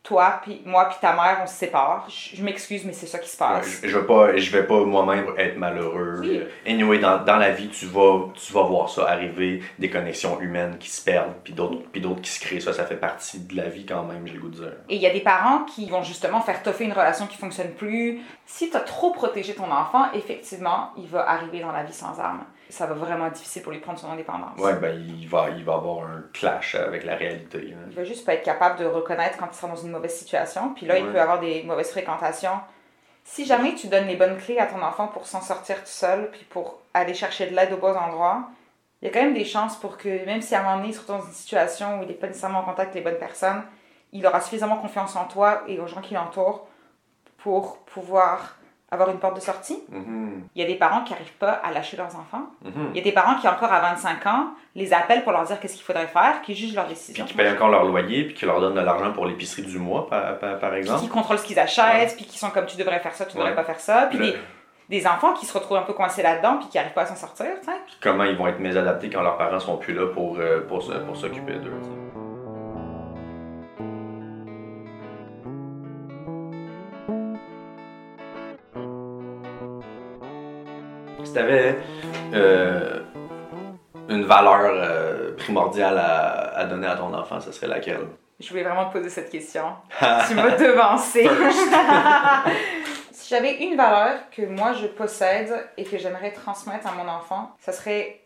Toi, 0.05 0.39
puis 0.43 0.61
moi, 0.65 0.87
puis 0.87 0.97
ta 1.01 1.13
mère, 1.13 1.39
on 1.43 1.47
se 1.47 1.55
sépare. 1.55 2.05
Je, 2.07 2.37
je 2.37 2.43
m'excuse, 2.43 2.85
mais 2.85 2.93
c'est 2.93 3.07
ça 3.07 3.17
qui 3.17 3.27
se 3.27 3.35
passe. 3.35 3.81
je, 3.83 3.89
je 3.89 3.97
vais 3.97 4.05
pas, 4.05 4.37
je 4.37 4.51
vais 4.51 4.63
pas 4.63 4.85
moi-même 4.85 5.25
être 5.37 5.57
malheureux. 5.57 6.19
Oui. 6.21 6.41
Anyway, 6.65 6.99
dans, 6.99 7.23
dans 7.23 7.37
la 7.37 7.51
vie, 7.51 7.69
tu 7.69 7.87
vas, 7.87 8.27
tu 8.33 8.53
vas 8.53 8.63
voir 8.63 8.87
ça 8.89 9.09
arriver, 9.09 9.63
des 9.79 9.89
connexions 9.89 10.39
humaines 10.39 10.77
qui 10.77 10.89
se 10.89 11.03
perdent, 11.03 11.33
puis 11.43 11.53
d'autres, 11.53 11.81
puis 11.91 12.01
d'autres 12.01 12.21
qui 12.21 12.29
se 12.29 12.39
créent. 12.39 12.59
Ça, 12.61 12.71
ça 12.71 12.85
fait 12.85 12.95
partie 12.97 13.39
de 13.39 13.55
la 13.55 13.67
vie 13.67 13.85
quand 13.85 14.03
même, 14.03 14.27
j'ai 14.27 14.35
le 14.35 14.39
goût 14.39 14.49
de 14.49 14.57
dire. 14.57 14.73
Et 14.89 14.95
il 14.95 15.01
y 15.01 15.07
a 15.07 15.13
des 15.13 15.21
parents 15.21 15.63
qui 15.63 15.89
vont 15.89 16.03
justement 16.03 16.39
faire 16.41 16.61
toffer 16.61 16.85
une 16.85 16.93
relation 16.93 17.25
qui 17.25 17.37
fonctionne 17.37 17.71
plus. 17.71 18.21
Si 18.45 18.69
tu 18.69 18.77
as 18.77 18.81
trop 18.81 19.11
protégé 19.11 19.55
ton 19.55 19.71
enfant, 19.71 20.05
effectivement, 20.13 20.91
il 20.97 21.07
va 21.07 21.27
arriver 21.27 21.61
dans 21.61 21.71
la 21.71 21.83
vie 21.83 21.93
sans 21.93 22.19
armes. 22.19 22.43
Ça 22.75 22.87
va 22.87 22.93
vraiment 22.93 23.27
être 23.27 23.33
difficile 23.35 23.61
pour 23.63 23.71
lui 23.71 23.79
prendre 23.79 23.97
son 23.97 24.11
indépendance. 24.11 24.59
Ouais, 24.59 24.73
ben 24.73 24.99
il 24.99 25.29
va, 25.29 25.49
il 25.51 25.63
va 25.63 25.75
avoir 25.75 26.05
un 26.05 26.25
clash 26.33 26.75
avec 26.75 27.05
la 27.05 27.15
réalité. 27.15 27.73
hein. 27.73 27.85
Il 27.89 27.95
va 27.95 28.03
juste 28.03 28.25
pas 28.25 28.33
être 28.33 28.43
capable 28.43 28.77
de 28.79 28.85
reconnaître 28.85 29.37
quand 29.37 29.47
il 29.49 29.55
sera 29.55 29.69
dans 29.69 29.77
une 29.77 29.91
mauvaise 29.91 30.13
situation. 30.13 30.73
Puis 30.73 30.85
là, 30.85 30.97
il 30.97 31.05
peut 31.05 31.21
avoir 31.21 31.39
des 31.39 31.63
mauvaises 31.63 31.89
fréquentations. 31.91 32.59
Si 33.23 33.45
jamais 33.45 33.75
tu 33.75 33.87
donnes 33.87 34.07
les 34.07 34.17
bonnes 34.17 34.35
clés 34.37 34.59
à 34.59 34.65
ton 34.65 34.81
enfant 34.81 35.07
pour 35.07 35.25
s'en 35.25 35.39
sortir 35.39 35.77
tout 35.77 35.83
seul, 35.85 36.29
puis 36.31 36.43
pour 36.49 36.81
aller 36.93 37.13
chercher 37.13 37.47
de 37.49 37.55
l'aide 37.55 37.71
au 37.71 37.77
bons 37.77 37.95
endroits, 37.95 38.49
il 39.01 39.05
y 39.07 39.09
a 39.09 39.13
quand 39.13 39.21
même 39.23 39.33
des 39.33 39.45
chances 39.45 39.77
pour 39.77 39.97
que, 39.97 40.25
même 40.25 40.41
si 40.41 40.53
à 40.53 40.59
un 40.59 40.63
moment 40.63 40.75
donné, 40.75 40.89
il 40.89 40.93
se 40.93 40.99
retrouve 40.99 41.19
dans 41.19 41.25
une 41.27 41.31
situation 41.31 41.99
où 41.99 42.01
il 42.03 42.09
n'est 42.09 42.13
pas 42.13 42.27
nécessairement 42.27 42.59
en 42.59 42.63
contact 42.63 42.91
avec 42.91 42.95
les 42.95 43.01
bonnes 43.09 43.19
personnes, 43.19 43.63
il 44.11 44.27
aura 44.27 44.41
suffisamment 44.41 44.75
confiance 44.77 45.15
en 45.15 45.25
toi 45.25 45.63
et 45.67 45.79
aux 45.79 45.87
gens 45.87 46.01
qui 46.01 46.13
l'entourent 46.13 46.67
pour 47.37 47.77
pouvoir 47.85 48.57
avoir 48.95 49.09
une 49.11 49.19
porte 49.19 49.35
de 49.35 49.41
sortie. 49.41 49.81
Mhm, 49.91 50.43
Il 50.55 50.61
y 50.61 50.65
a 50.65 50.67
des 50.67 50.75
parents 50.75 51.03
qui 51.03 51.13
n'arrivent 51.13 51.37
pas 51.37 51.51
à 51.51 51.71
lâcher 51.71 51.95
leurs 51.97 52.15
enfants. 52.15 52.47
mhm. 52.63 52.89
Il 52.93 52.97
y 52.97 52.99
a 52.99 53.03
des 53.03 53.11
parents 53.11 53.35
qui, 53.35 53.47
encore 53.47 53.71
à 53.71 53.79
25 53.81 54.25
ans, 54.25 54.47
les 54.75 54.93
appellent 54.93 55.23
pour 55.23 55.31
leur 55.31 55.43
dire 55.43 55.59
qu'est-ce 55.59 55.75
qu'il 55.75 55.83
faudrait 55.83 56.07
faire, 56.07 56.41
qui 56.41 56.53
jugent 56.55 56.75
leur 56.75 56.85
Puis 56.85 56.93
décision. 56.95 57.25
qui 57.25 57.33
payent 57.33 57.51
encore 57.51 57.69
leur 57.69 57.85
loyer, 57.85 58.23
puis 58.25 58.33
qui 58.33 58.45
leur 58.45 58.59
donnent 58.59 58.75
de 58.75 58.81
l'argent 58.81 59.11
pour 59.13 59.25
l'épicerie 59.25 59.61
du 59.61 59.77
mois, 59.79 60.07
par, 60.09 60.37
par, 60.39 60.57
par 60.59 60.69
Puis 60.71 60.79
exemple. 60.79 61.01
qui 61.01 61.07
contrôlent 61.09 61.39
ce 61.39 61.45
qu'ils 61.45 61.59
achètent, 61.59 62.15
puis 62.15 62.25
qui 62.25 62.37
sont 62.39 62.49
comme 62.49 62.65
tu 62.65 62.77
devrais 62.77 62.99
faire 62.99 63.13
ça, 63.13 63.25
tu 63.25 63.35
devrais 63.37 63.51
Ouais. 63.51 63.55
pas 63.55 63.63
faire 63.63 63.79
ça. 63.79 64.07
Puis 64.09 64.17
Le- 64.17 64.25
des, 64.25 64.37
des 64.89 65.07
enfants 65.07 65.33
qui 65.33 65.45
se 65.45 65.53
retrouvent 65.53 65.77
un 65.77 65.81
peu 65.83 65.93
coincés 65.93 66.21
là-dedans, 66.23 66.57
puis 66.57 66.67
qui 66.69 66.77
n'arrivent 66.77 66.93
pas 66.93 67.01
à 67.03 67.05
s'en 67.07 67.15
sortir, 67.15 67.47
comment 68.01 68.23
ils 68.23 68.35
vont 68.37 68.47
être 68.47 68.59
mésadaptés 68.59 69.09
quand 69.09 69.21
leurs 69.21 69.37
parents 69.37 69.59
seront 69.59 69.77
plus 69.77 69.93
là 69.93 70.07
pour, 70.07 70.37
euh, 70.39 70.61
pour, 70.67 70.79
pour 71.05 71.15
s'occuper 71.17 71.53
d'eux. 71.55 71.73
Tu 81.35 81.39
avais 81.39 81.75
une 84.09 84.23
valeur 84.25 84.71
euh, 84.73 85.35
primordiale 85.35 85.97
à, 85.97 86.57
à 86.57 86.65
donner 86.65 86.87
à 86.87 86.95
ton 86.95 87.13
enfant, 87.13 87.39
ce 87.39 87.51
serait 87.51 87.67
laquelle? 87.67 88.07
Je 88.39 88.49
voulais 88.49 88.63
vraiment 88.63 88.85
te 88.89 88.93
poser 88.97 89.09
cette 89.09 89.29
question. 89.29 89.65
tu 90.27 90.35
m'as 90.35 90.55
devancé. 90.57 91.27
Si 93.11 93.33
j'avais 93.33 93.55
une 93.63 93.75
valeur 93.75 94.29
que 94.29 94.43
moi 94.43 94.73
je 94.73 94.85
possède 94.85 95.51
et 95.77 95.83
que 95.83 95.97
j'aimerais 95.97 96.31
transmettre 96.31 96.85
à 96.85 96.91
mon 96.91 97.09
enfant, 97.09 97.49
ça 97.57 97.71
serait 97.71 98.19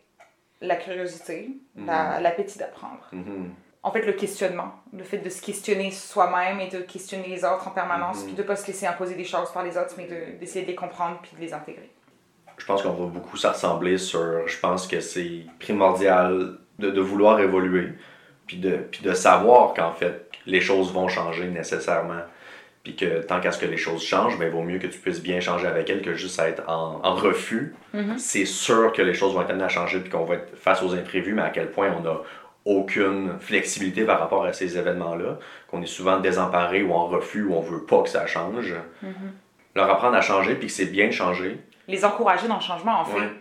la 0.60 0.76
curiosité, 0.76 1.52
la- 1.86 2.20
l'appétit 2.20 2.58
d'apprendre. 2.58 3.00
Mhm. 3.12 3.48
En 3.82 3.92
fait, 3.92 4.02
le 4.02 4.12
questionnement, 4.12 4.72
le 4.92 5.02
fait 5.04 5.16
de 5.16 5.30
se 5.30 5.40
questionner 5.40 5.90
soi-même 5.90 6.60
et 6.60 6.68
de 6.68 6.80
questionner 6.80 7.28
les 7.28 7.46
autres 7.46 7.66
en 7.66 7.70
permanence, 7.70 8.18
Mhm. 8.20 8.26
puis 8.26 8.34
de 8.34 8.42
pas 8.42 8.56
se 8.56 8.66
laisser 8.66 8.86
imposer 8.86 9.14
des 9.14 9.24
choses 9.24 9.50
par 9.52 9.62
les 9.62 9.78
autres, 9.78 9.94
mais 9.96 10.04
de- 10.06 10.38
d'essayer 10.38 10.66
de 10.66 10.70
les 10.70 10.76
comprendre 10.76 11.16
puis 11.22 11.30
de 11.34 11.40
les 11.40 11.54
intégrer. 11.54 11.90
Je 12.60 12.66
pense 12.66 12.82
qu'on 12.82 12.92
va 12.92 13.06
beaucoup 13.06 13.38
se 13.38 13.46
ressembler 13.46 13.96
sur. 13.96 14.46
Je 14.46 14.58
pense 14.58 14.86
que 14.86 15.00
c'est 15.00 15.46
primordial 15.58 16.58
de, 16.78 16.90
de 16.90 17.00
vouloir 17.00 17.40
évoluer, 17.40 17.88
puis 18.46 18.58
de, 18.58 18.76
puis 18.90 19.02
de 19.02 19.14
savoir 19.14 19.72
qu'en 19.72 19.92
fait, 19.92 20.30
les 20.44 20.60
choses 20.60 20.92
vont 20.92 21.08
changer 21.08 21.48
nécessairement. 21.48 22.20
Puis 22.82 22.96
que 22.96 23.22
tant 23.22 23.40
qu'à 23.40 23.50
ce 23.50 23.58
que 23.58 23.66
les 23.66 23.78
choses 23.78 24.02
changent, 24.02 24.38
ben, 24.38 24.46
il 24.46 24.52
vaut 24.52 24.62
mieux 24.62 24.78
que 24.78 24.86
tu 24.86 24.98
puisses 24.98 25.22
bien 25.22 25.40
changer 25.40 25.66
avec 25.66 25.88
elles 25.88 26.02
que 26.02 26.14
juste 26.14 26.38
être 26.38 26.62
en, 26.68 27.00
en 27.02 27.14
refus. 27.14 27.74
Mhm. 27.94 28.18
C'est 28.18 28.44
sûr 28.44 28.92
que 28.92 29.00
les 29.00 29.14
choses 29.14 29.34
vont 29.34 29.42
être 29.42 29.50
amenées 29.50 29.64
à 29.64 29.68
changer, 29.68 30.00
puis 30.00 30.10
qu'on 30.10 30.24
va 30.24 30.34
être 30.34 30.54
face 30.56 30.82
aux 30.82 30.94
imprévus, 30.94 31.32
mais 31.32 31.42
à 31.42 31.50
quel 31.50 31.70
point 31.70 31.90
on 31.98 32.06
a 32.06 32.22
aucune 32.66 33.38
flexibilité 33.40 34.04
par 34.04 34.20
rapport 34.20 34.44
à 34.44 34.52
ces 34.52 34.76
événements-là, 34.76 35.38
qu'on 35.70 35.80
est 35.82 35.86
souvent 35.86 36.20
désemparé 36.20 36.82
ou 36.82 36.92
en 36.92 37.06
refus, 37.06 37.44
ou 37.44 37.54
on 37.54 37.60
veut 37.60 37.84
pas 37.84 38.02
que 38.02 38.10
ça 38.10 38.26
change. 38.26 38.74
Mhm. 39.02 39.32
Leur 39.76 39.88
apprendre 39.88 40.16
à 40.16 40.20
changer, 40.20 40.54
puis 40.56 40.66
que 40.66 40.72
c'est 40.72 40.86
bien 40.86 41.06
de 41.06 41.12
changer. 41.12 41.58
Les 41.90 42.04
encourager 42.04 42.48
dans 42.48 42.56
le 42.56 42.60
changement, 42.62 43.00
en 43.00 43.04
fait. 43.04 43.18
Ouais. 43.20 43.32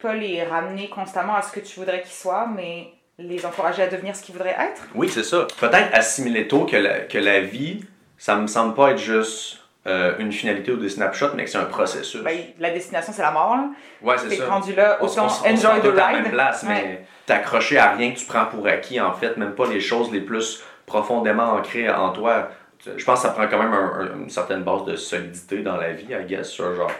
Pas 0.00 0.14
les 0.14 0.42
ramener 0.44 0.88
constamment 0.88 1.34
à 1.34 1.42
ce 1.42 1.52
que 1.52 1.60
tu 1.60 1.78
voudrais 1.80 2.00
qu'ils 2.02 2.10
soient, 2.12 2.46
mais 2.46 2.88
les 3.18 3.44
encourager 3.44 3.82
à 3.82 3.86
devenir 3.86 4.16
ce 4.16 4.22
qu'ils 4.22 4.34
voudraient 4.34 4.56
être. 4.58 4.86
Oui, 4.94 5.08
c'est 5.08 5.22
ça. 5.24 5.46
Peut-être 5.58 5.88
assimiler 5.92 6.48
tôt 6.48 6.64
que 6.64 6.76
la, 6.76 7.00
que 7.00 7.18
la 7.18 7.40
vie, 7.40 7.84
ça 8.16 8.36
me 8.36 8.46
semble 8.46 8.74
pas 8.74 8.92
être 8.92 8.98
juste 8.98 9.58
euh, 9.86 10.14
une 10.18 10.32
finalité 10.32 10.72
ou 10.72 10.76
des 10.76 10.88
snapshots, 10.88 11.32
mais 11.34 11.44
que 11.44 11.50
c'est 11.50 11.58
un 11.58 11.64
processus. 11.64 12.22
Ben, 12.22 12.38
la 12.58 12.70
destination, 12.70 13.12
c'est 13.14 13.20
la 13.22 13.30
mort. 13.30 13.56
là. 13.56 13.68
ouais, 14.02 14.16
c'est 14.18 14.36
ça. 14.36 14.46
rendu 14.48 14.74
là, 14.74 15.02
autant 15.02 15.26
on 15.26 15.48
on 15.48 15.52
enjoy 15.52 15.80
the 15.80 15.82
tout 15.82 15.88
à 15.90 15.94
la 15.94 16.06
ride. 16.08 16.22
même 16.22 16.32
place, 16.32 16.62
Ouais. 16.62 16.68
mais 16.70 17.04
t'accrocher 17.26 17.78
à 17.78 17.90
rien 17.92 18.12
que 18.12 18.18
tu 18.18 18.24
prends 18.26 18.46
pour 18.46 18.66
acquis, 18.66 19.00
en 19.00 19.12
fait, 19.12 19.36
même 19.36 19.54
pas 19.54 19.66
les 19.66 19.80
choses 19.80 20.10
les 20.12 20.20
plus 20.20 20.62
profondément 20.86 21.52
ancrées 21.52 21.90
en 21.90 22.10
toi. 22.10 22.48
Je 22.84 23.04
pense 23.04 23.20
que 23.22 23.28
ça 23.28 23.32
prend 23.34 23.46
quand 23.48 23.58
même 23.62 23.72
un- 23.72 24.00
un- 24.00 24.20
une 24.22 24.30
certaine 24.30 24.62
base 24.62 24.84
de 24.84 24.96
solidité 24.96 25.62
dans 25.62 25.76
la 25.76 25.92
vie, 25.92 26.06
I 26.10 26.24
guess. 26.26 26.56
genre, 26.56 26.90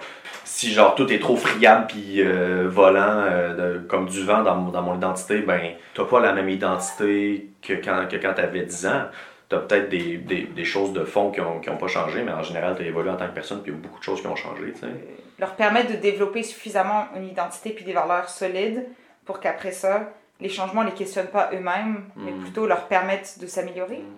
si 0.44 0.72
genre 0.72 0.94
tout 0.94 1.10
est 1.12 1.18
trop 1.20 1.36
friable 1.36 1.86
puis 1.88 2.20
euh, 2.22 2.66
volant 2.68 3.00
euh, 3.24 3.54
de- 3.76 3.78
comme 3.86 4.06
du 4.08 4.22
vent 4.24 4.42
dans, 4.42 4.56
mon- 4.56 4.70
dans 4.70 4.82
mon 4.82 4.96
identité, 4.96 5.38
ben 5.40 5.72
t'as 5.94 6.04
pas 6.04 6.20
la 6.20 6.32
même 6.32 6.48
identité 6.48 7.48
que 7.62 7.74
quand, 7.74 8.06
que 8.10 8.16
quand 8.16 8.34
t'avais 8.34 8.62
10 8.62 8.86
ans. 8.86 9.04
T'as 9.48 9.58
peut-être 9.58 9.88
des, 9.88 10.16
des, 10.18 10.42
des 10.44 10.64
choses 10.64 10.92
de 10.92 11.02
fond 11.04 11.32
qui 11.32 11.40
ont, 11.40 11.58
qui 11.58 11.70
ont 11.70 11.76
pas 11.76 11.88
changé, 11.88 12.22
mais 12.22 12.30
en 12.30 12.42
général, 12.44 12.76
t'as 12.78 12.84
évolué 12.84 13.10
en 13.10 13.16
tant 13.16 13.26
que 13.26 13.34
personne, 13.34 13.62
puis 13.62 13.72
il 13.72 13.74
y 13.74 13.78
a 13.78 13.82
beaucoup 13.82 13.98
de 13.98 14.04
choses 14.04 14.20
qui 14.20 14.28
ont 14.28 14.36
changé, 14.36 14.72
tu 14.74 14.78
sais. 14.80 14.86
Leur 15.40 15.56
permettre 15.56 15.90
de 15.90 15.96
développer 15.96 16.44
suffisamment 16.44 17.08
une 17.16 17.26
identité 17.26 17.70
puis 17.70 17.84
des 17.84 17.92
valeurs 17.92 18.28
solides 18.28 18.86
pour 19.24 19.40
qu'après 19.40 19.72
ça, 19.72 20.10
les 20.40 20.48
changements 20.48 20.82
ne 20.84 20.90
les 20.90 20.94
questionnent 20.94 21.26
pas 21.32 21.50
eux-mêmes, 21.52 22.04
mais 22.14 22.30
Mm. 22.30 22.40
plutôt 22.42 22.66
leur 22.68 22.86
permettent 22.86 23.38
de 23.40 23.46
s'améliorer. 23.48 23.96
Mm. 23.98 24.16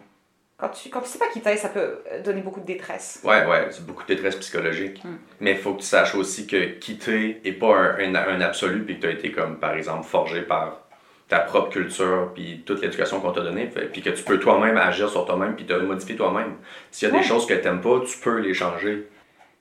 Quand 0.63 0.69
tu, 0.69 0.91
quand 0.91 1.01
tu 1.01 1.09
sais 1.09 1.19
pas 1.19 1.27
quitter, 1.33 1.57
ça 1.57 1.71
peut 1.71 1.99
donner 2.25 2.41
beaucoup 2.41 2.61
de 2.61 2.65
détresse. 2.67 3.21
Ouais, 3.25 3.45
ouais, 3.47 3.67
c'est 3.71 3.85
beaucoup 3.85 4.05
de 4.05 4.15
détresse 4.15 4.37
psychologique. 4.37 5.03
Mm. 5.05 5.09
Mais 5.41 5.51
il 5.53 5.57
faut 5.59 5.75
que 5.75 5.81
tu 5.81 5.87
saches 5.87 6.15
aussi 6.15 6.47
que 6.47 6.79
quitter 6.79 7.41
est 7.45 7.51
pas 7.51 7.75
un, 7.77 8.15
un, 8.15 8.15
un 8.15 8.41
absolu, 8.41 8.85
puis 8.85 8.95
que 8.95 9.01
tu 9.01 9.07
as 9.09 9.11
été, 9.11 9.33
comme 9.33 9.57
par 9.59 9.75
exemple, 9.75 10.05
forgé 10.05 10.43
par 10.43 10.83
ta 11.29 11.41
propre 11.41 11.71
culture, 11.71 12.31
puis 12.33 12.63
toute 12.65 12.81
l'éducation 12.81 13.21
qu'on 13.21 13.33
t'a 13.33 13.41
donnée, 13.41 13.69
puis 13.93 14.03
que 14.03 14.11
tu 14.11 14.23
peux 14.23 14.39
toi-même 14.39 14.77
agir 14.77 15.11
sur 15.11 15.25
toi-même, 15.27 15.57
puis 15.57 15.65
te 15.67 15.73
modifier 15.73 16.15
toi-même. 16.15 16.55
S'il 16.93 17.09
y 17.09 17.11
a 17.11 17.15
Ouais. 17.15 17.23
des 17.23 17.27
choses 17.27 17.45
que 17.45 17.55
t'aimes 17.55 17.81
pas, 17.81 17.99
tu 18.07 18.17
peux 18.19 18.39
les 18.39 18.55
changer. 18.55 19.09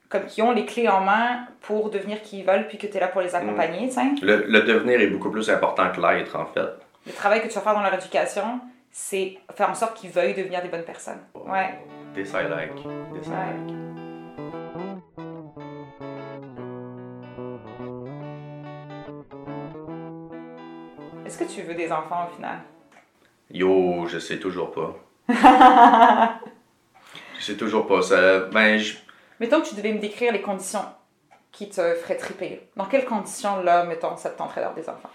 Comme 0.08 0.26
qui 0.26 0.40
ont 0.40 0.52
les 0.52 0.66
clés 0.66 0.88
en 0.88 1.00
main 1.00 1.46
pour 1.62 1.90
devenir 1.90 2.22
qui 2.22 2.40
ils 2.40 2.44
veulent 2.46 2.68
puis 2.68 2.78
que 2.78 2.86
tu 2.86 2.96
es 2.96 3.00
là 3.00 3.08
pour 3.08 3.22
les 3.22 3.34
accompagner, 3.34 3.88
tu 3.88 3.94
sais. 3.94 4.02
Le, 4.22 4.44
le 4.46 4.60
devenir 4.62 5.00
est 5.00 5.08
beaucoup 5.08 5.30
plus 5.30 5.50
important 5.50 5.90
que 5.90 6.00
l'être, 6.00 6.36
en 6.36 6.46
fait. 6.46 6.68
Le 7.08 7.12
travail 7.12 7.42
que 7.42 7.48
tu 7.48 7.54
vas 7.54 7.62
faire 7.62 7.74
dans 7.74 7.82
leur 7.82 7.94
éducation, 7.94 8.60
c'est 8.92 9.38
faire 9.56 9.70
en 9.70 9.74
sorte 9.74 9.96
qu'ils 9.96 10.10
veuillent 10.10 10.34
devenir 10.34 10.62
des 10.62 10.68
bonnes 10.68 10.84
personnes. 10.84 11.20
Ouais. 11.34 11.78
This 12.14 12.30
I 12.32 12.46
like. 12.48 12.74
This 13.14 13.26
I 13.26 13.30
like. 13.30 14.82
Est-ce 21.24 21.38
que 21.38 21.44
tu 21.44 21.62
veux 21.62 21.74
des 21.74 21.90
enfants 21.92 22.26
au 22.30 22.34
final? 22.34 22.58
Yo, 23.50 24.06
je 24.06 24.18
sais 24.18 24.38
toujours 24.38 24.70
pas. 24.72 24.94
je 27.38 27.44
sais 27.44 27.56
toujours 27.56 27.86
pas. 27.86 28.02
Ça, 28.02 28.40
ben, 28.46 28.78
je- 28.78 28.96
Mettons 29.40 29.60
que 29.60 29.68
tu 29.68 29.74
devais 29.74 29.92
me 29.92 29.98
décrire 29.98 30.32
les 30.32 30.42
conditions 30.42 30.84
qui 31.50 31.68
te 31.68 31.94
feraient 31.94 32.16
triper. 32.16 32.68
Dans 32.76 32.86
quelles 32.86 33.04
conditions, 33.04 33.62
là, 33.62 33.84
mettons, 33.84 34.16
ça 34.16 34.30
te 34.30 34.38
tenterait 34.38 34.60
d'avoir 34.62 34.74
des 34.76 34.88
enfants? 34.88 35.10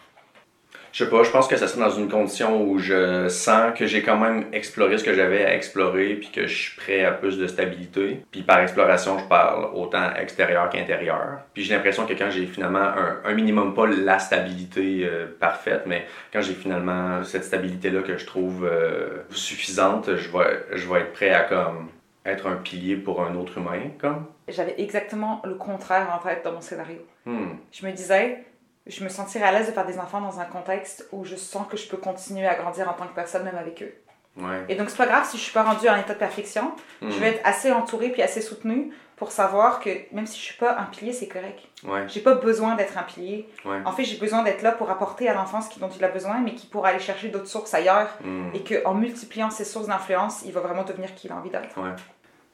Je 0.91 1.03
sais 1.03 1.09
pas, 1.09 1.23
je 1.23 1.29
pense 1.29 1.47
que 1.47 1.55
ça 1.57 1.67
serait 1.67 1.81
dans 1.81 1.95
une 1.95 2.09
condition 2.09 2.61
où 2.63 2.79
je 2.79 3.27
sens 3.29 3.77
que 3.77 3.85
j'ai 3.85 4.01
quand 4.01 4.17
même 4.17 4.45
exploré 4.53 4.97
ce 4.97 5.03
que 5.03 5.13
j'avais 5.13 5.45
à 5.45 5.55
explorer, 5.55 6.15
puis 6.15 6.29
que 6.29 6.47
je 6.47 6.55
suis 6.55 6.75
prêt 6.75 7.03
à 7.03 7.11
plus 7.11 7.37
de 7.37 7.47
stabilité. 7.47 8.23
Puis 8.31 8.41
par 8.41 8.59
exploration, 8.59 9.19
je 9.19 9.25
parle 9.25 9.69
autant 9.73 10.13
extérieur 10.15 10.69
qu'intérieur. 10.69 11.39
Puis 11.53 11.63
j'ai 11.63 11.75
l'impression 11.75 12.05
que 12.05 12.13
quand 12.13 12.29
j'ai 12.29 12.45
finalement 12.45 12.79
un, 12.79 13.19
un 13.23 13.33
minimum, 13.33 13.73
pas 13.73 13.87
la 13.87 14.19
stabilité 14.19 15.01
euh, 15.03 15.27
parfaite, 15.39 15.83
mais 15.85 16.05
quand 16.31 16.41
j'ai 16.41 16.53
finalement 16.53 17.23
cette 17.23 17.43
stabilité-là 17.43 18.01
que 18.01 18.17
je 18.17 18.25
trouve 18.25 18.65
euh, 18.65 19.23
suffisante, 19.31 20.15
je 20.15 20.29
vais, 20.29 20.63
je 20.73 20.91
vais 20.91 21.01
être 21.01 21.13
prêt 21.13 21.31
à 21.31 21.41
comme 21.41 21.89
être 22.27 22.47
un 22.47 22.55
pilier 22.57 22.97
pour 22.97 23.21
un 23.21 23.35
autre 23.35 23.57
humain, 23.57 23.91
comme. 23.99 24.25
J'avais 24.47 24.75
exactement 24.77 25.41
le 25.45 25.55
contraire 25.55 26.07
en 26.13 26.25
tête 26.25 26.43
dans 26.43 26.51
mon 26.51 26.61
scénario. 26.61 26.99
Hmm. 27.25 27.55
Je 27.71 27.85
me 27.85 27.91
disais, 27.91 28.43
je 28.89 29.03
me 29.03 29.09
sentirais 29.09 29.45
à 29.45 29.51
l'aise 29.51 29.67
de 29.67 29.71
faire 29.71 29.85
des 29.85 29.99
enfants 29.99 30.21
dans 30.21 30.39
un 30.39 30.45
contexte 30.45 31.07
où 31.11 31.25
je 31.25 31.35
sens 31.35 31.67
que 31.67 31.77
je 31.77 31.87
peux 31.87 31.97
continuer 31.97 32.47
à 32.47 32.55
grandir 32.55 32.89
en 32.89 32.93
tant 32.93 33.07
que 33.07 33.15
personne, 33.15 33.43
même 33.43 33.57
avec 33.57 33.81
eux. 33.83 33.93
Ouais. 34.37 34.65
Et 34.69 34.75
donc, 34.75 34.89
c'est 34.89 34.97
pas 34.97 35.07
grave 35.07 35.27
si 35.27 35.37
je 35.37 35.43
suis 35.43 35.53
pas 35.53 35.63
rendue 35.63 35.89
en 35.89 35.97
état 35.97 36.13
de 36.13 36.19
perfection. 36.19 36.71
Hmm. 37.01 37.09
Je 37.09 37.19
vais 37.19 37.29
être 37.29 37.41
assez 37.43 37.71
entourée 37.71 38.09
puis 38.09 38.21
assez 38.21 38.41
soutenue 38.41 38.93
pour 39.15 39.31
savoir 39.31 39.79
que 39.79 39.89
même 40.11 40.27
si 40.27 40.37
je 40.37 40.43
suis 40.43 40.57
pas 40.57 40.77
un 40.77 40.83
pilier, 40.83 41.11
c'est 41.11 41.27
correct. 41.27 41.59
Ouais. 41.83 42.03
J'ai 42.07 42.19
pas 42.19 42.35
besoin 42.35 42.75
d'être 42.75 42.99
un 42.99 43.03
pilier. 43.03 43.49
Ouais. 43.65 43.81
En 43.83 43.91
fait, 43.91 44.03
j'ai 44.03 44.17
besoin 44.17 44.43
d'être 44.43 44.61
là 44.61 44.71
pour 44.71 44.91
apporter 44.91 45.27
à 45.27 45.33
l'enfant 45.33 45.59
ce 45.59 45.79
dont 45.79 45.89
il 45.89 46.03
a 46.03 46.09
besoin, 46.09 46.39
mais 46.39 46.53
qui 46.53 46.67
pourra 46.67 46.89
aller 46.89 46.99
chercher 46.99 47.29
d'autres 47.29 47.47
sources 47.47 47.73
ailleurs. 47.73 48.09
Hmm. 48.23 48.51
Et 48.53 48.63
qu'en 48.63 48.93
multipliant 48.93 49.49
ses 49.49 49.65
sources 49.65 49.87
d'influence, 49.87 50.43
il 50.45 50.53
va 50.53 50.61
vraiment 50.61 50.83
devenir 50.83 51.15
qui 51.15 51.27
il 51.27 51.33
a 51.33 51.35
envie 51.35 51.49
d'être. 51.49 51.75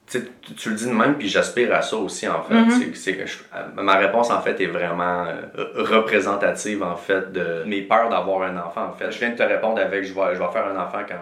Tu, 0.06 0.22
tu- 0.54 0.68
le 0.68 0.74
dis 0.76 0.86
de 0.86 0.92
même, 0.92 1.14
puis 1.16 1.28
j'aspire 1.30 1.74
à 1.74 1.80
ça 1.80 1.96
aussi, 1.96 2.28
en 2.28 2.42
fait. 2.42 2.54
C'est- 2.70 2.94
c'est 2.94 3.16
que 3.16 3.24
je- 3.26 3.38
euh, 3.56 3.82
ma 3.82 3.94
réponse, 3.96 4.30
en 4.30 4.40
fait, 4.42 4.60
est 4.60 4.66
vraiment 4.66 5.24
euh, 5.26 5.42
représentative, 5.76 6.82
en 6.82 6.94
fait, 6.96 7.32
de 7.32 7.64
mes 7.66 7.82
peurs 7.82 8.10
d'avoir 8.10 8.42
un 8.42 8.56
enfant, 8.58 8.86
en 8.86 8.92
fait. 8.92 9.10
Je 9.10 9.18
viens 9.18 9.30
de 9.30 9.36
te 9.36 9.42
répondre 9.42 9.80
avec 9.80 10.04
je 10.04 10.12
vais, 10.12 10.34
je 10.34 10.40
vais 10.40 10.50
faire 10.52 10.66
un 10.66 10.76
enfant 10.78 10.98
quand, 11.08 11.14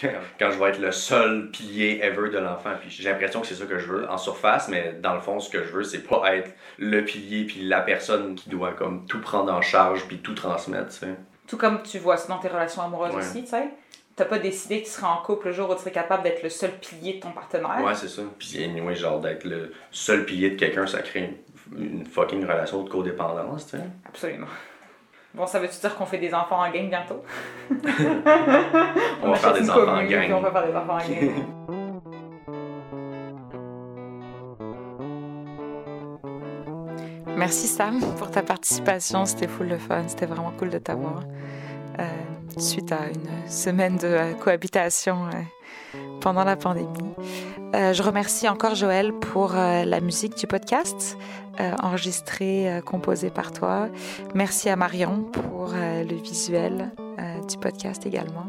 quand, 0.00 0.08
quand 0.38 0.50
je 0.52 0.58
vais 0.58 0.70
être 0.70 0.80
le 0.80 0.92
seul 0.92 1.50
pilier 1.50 2.00
ever 2.02 2.30
de 2.30 2.38
l'enfant. 2.38 2.70
Puis 2.80 2.90
j'ai 2.90 3.10
l'impression 3.10 3.40
que 3.40 3.46
c'est 3.48 3.54
ça 3.56 3.64
que 3.66 3.78
je 3.78 3.86
veux 3.86 4.08
en 4.08 4.18
surface, 4.18 4.68
mais 4.68 4.94
dans 5.02 5.14
le 5.14 5.20
fond, 5.20 5.40
ce 5.40 5.50
que 5.50 5.64
je 5.64 5.72
veux, 5.72 5.82
c'est 5.84 6.06
pas 6.06 6.34
être 6.36 6.50
le 6.78 7.04
pilier, 7.04 7.44
puis 7.44 7.64
la 7.64 7.80
personne 7.80 8.34
qui 8.36 8.50
doit 8.50 8.72
comme 8.72 9.04
tout 9.06 9.20
prendre 9.20 9.52
en 9.52 9.62
charge, 9.62 10.04
puis 10.06 10.18
tout 10.18 10.34
transmettre, 10.34 10.88
tu 10.90 10.94
sais. 11.00 11.14
Tout 11.48 11.56
comme 11.56 11.82
tu 11.82 11.98
vois 11.98 12.16
ça 12.18 12.28
dans 12.28 12.38
tes 12.38 12.48
relations 12.48 12.82
amoureuses 12.82 13.14
Ouais. 13.14 13.20
aussi, 13.22 13.42
tu 13.42 13.48
sais. 13.50 13.68
T'as 14.18 14.24
pas 14.24 14.40
décidé 14.40 14.80
que 14.80 14.86
tu 14.86 14.90
serais 14.90 15.06
en 15.06 15.18
couple 15.18 15.46
le 15.46 15.52
jour 15.52 15.70
où 15.70 15.74
tu 15.74 15.78
serais 15.78 15.92
capable 15.92 16.24
d'être 16.24 16.42
le 16.42 16.48
seul 16.48 16.72
pilier 16.72 17.14
de 17.14 17.20
ton 17.20 17.30
partenaire? 17.30 17.80
Ouais, 17.84 17.94
c'est 17.94 18.08
ça. 18.08 18.22
Puis, 18.36 18.64
anyway, 18.64 18.96
genre, 18.96 19.20
d'être 19.20 19.44
le 19.44 19.72
seul 19.92 20.24
pilier 20.24 20.50
de 20.50 20.56
quelqu'un, 20.56 20.88
ça 20.88 21.02
crée 21.02 21.36
une, 21.76 22.00
une 22.00 22.04
fucking 22.04 22.42
relation 22.42 22.82
de 22.82 22.90
codépendance, 22.90 23.66
tu 23.66 23.76
sais. 23.76 23.84
Absolument. 24.04 24.48
Bon, 25.34 25.46
ça 25.46 25.60
veut-tu 25.60 25.78
dire 25.78 25.94
qu'on 25.94 26.04
fait 26.04 26.18
des 26.18 26.34
enfants 26.34 26.58
en 26.58 26.68
gang 26.68 26.88
bientôt? 26.88 27.22
On 29.22 29.30
va 29.30 29.36
faire 29.36 29.52
des 29.52 29.70
enfants 29.70 29.86
en 29.86 30.04
gang. 30.04 30.32
On 30.32 30.40
va 30.40 30.50
faire 30.50 30.66
des 30.66 30.74
enfants 30.74 30.94
en 30.94 31.08
gang. 31.08 31.34
Merci 37.36 37.68
Sam 37.68 38.00
pour 38.18 38.32
ta 38.32 38.42
participation, 38.42 39.24
c'était 39.26 39.46
full 39.46 39.68
de 39.68 39.78
fun, 39.78 40.02
c'était 40.08 40.26
vraiment 40.26 40.52
cool 40.58 40.70
de 40.70 40.78
t'avoir. 40.78 41.22
Suite 42.58 42.90
à 42.90 43.06
une 43.06 43.48
semaine 43.48 43.98
de 43.98 44.06
euh, 44.08 44.32
cohabitation 44.34 45.26
euh, 45.26 45.98
pendant 46.20 46.42
la 46.42 46.56
pandémie. 46.56 47.14
Euh, 47.76 47.92
je 47.92 48.02
remercie 48.02 48.48
encore 48.48 48.74
Joël 48.74 49.12
pour 49.12 49.52
la 49.52 50.00
musique 50.00 50.36
du 50.36 50.46
podcast, 50.46 51.16
enregistrée, 51.82 52.80
composée 52.84 53.30
par 53.30 53.52
toi. 53.52 53.88
Merci 54.34 54.68
à 54.68 54.76
Marion 54.76 55.22
pour 55.22 55.68
le 55.72 56.14
visuel 56.16 56.92
du 57.48 57.58
podcast 57.58 58.06
également. 58.06 58.46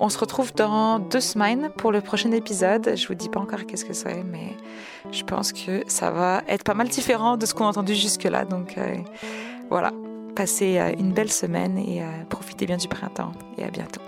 On 0.00 0.08
se 0.08 0.18
retrouve 0.18 0.54
dans 0.54 0.98
deux 0.98 1.20
semaines 1.20 1.70
pour 1.76 1.92
le 1.92 2.00
prochain 2.00 2.30
épisode. 2.32 2.92
Je 2.94 3.06
vous 3.08 3.14
dis 3.14 3.28
pas 3.28 3.40
encore 3.40 3.66
qu'est-ce 3.66 3.84
que 3.84 3.94
c'est, 3.94 4.22
mais 4.22 4.56
je 5.10 5.24
pense 5.24 5.52
que 5.52 5.82
ça 5.86 6.10
va 6.10 6.42
être 6.46 6.62
pas 6.62 6.74
mal 6.74 6.88
différent 6.88 7.36
de 7.36 7.46
ce 7.46 7.54
qu'on 7.54 7.64
a 7.64 7.68
entendu 7.68 7.94
jusque-là. 7.94 8.44
Donc 8.44 8.78
voilà, 9.70 9.92
passez 10.42 10.76
euh, 10.76 10.92
une 10.98 11.12
belle 11.12 11.30
semaine 11.30 11.78
et 11.78 12.02
euh, 12.02 12.24
profitez 12.28 12.66
bien 12.66 12.76
du 12.76 12.88
printemps 12.88 13.30
et 13.58 13.62
à 13.62 13.70
bientôt. 13.70 14.00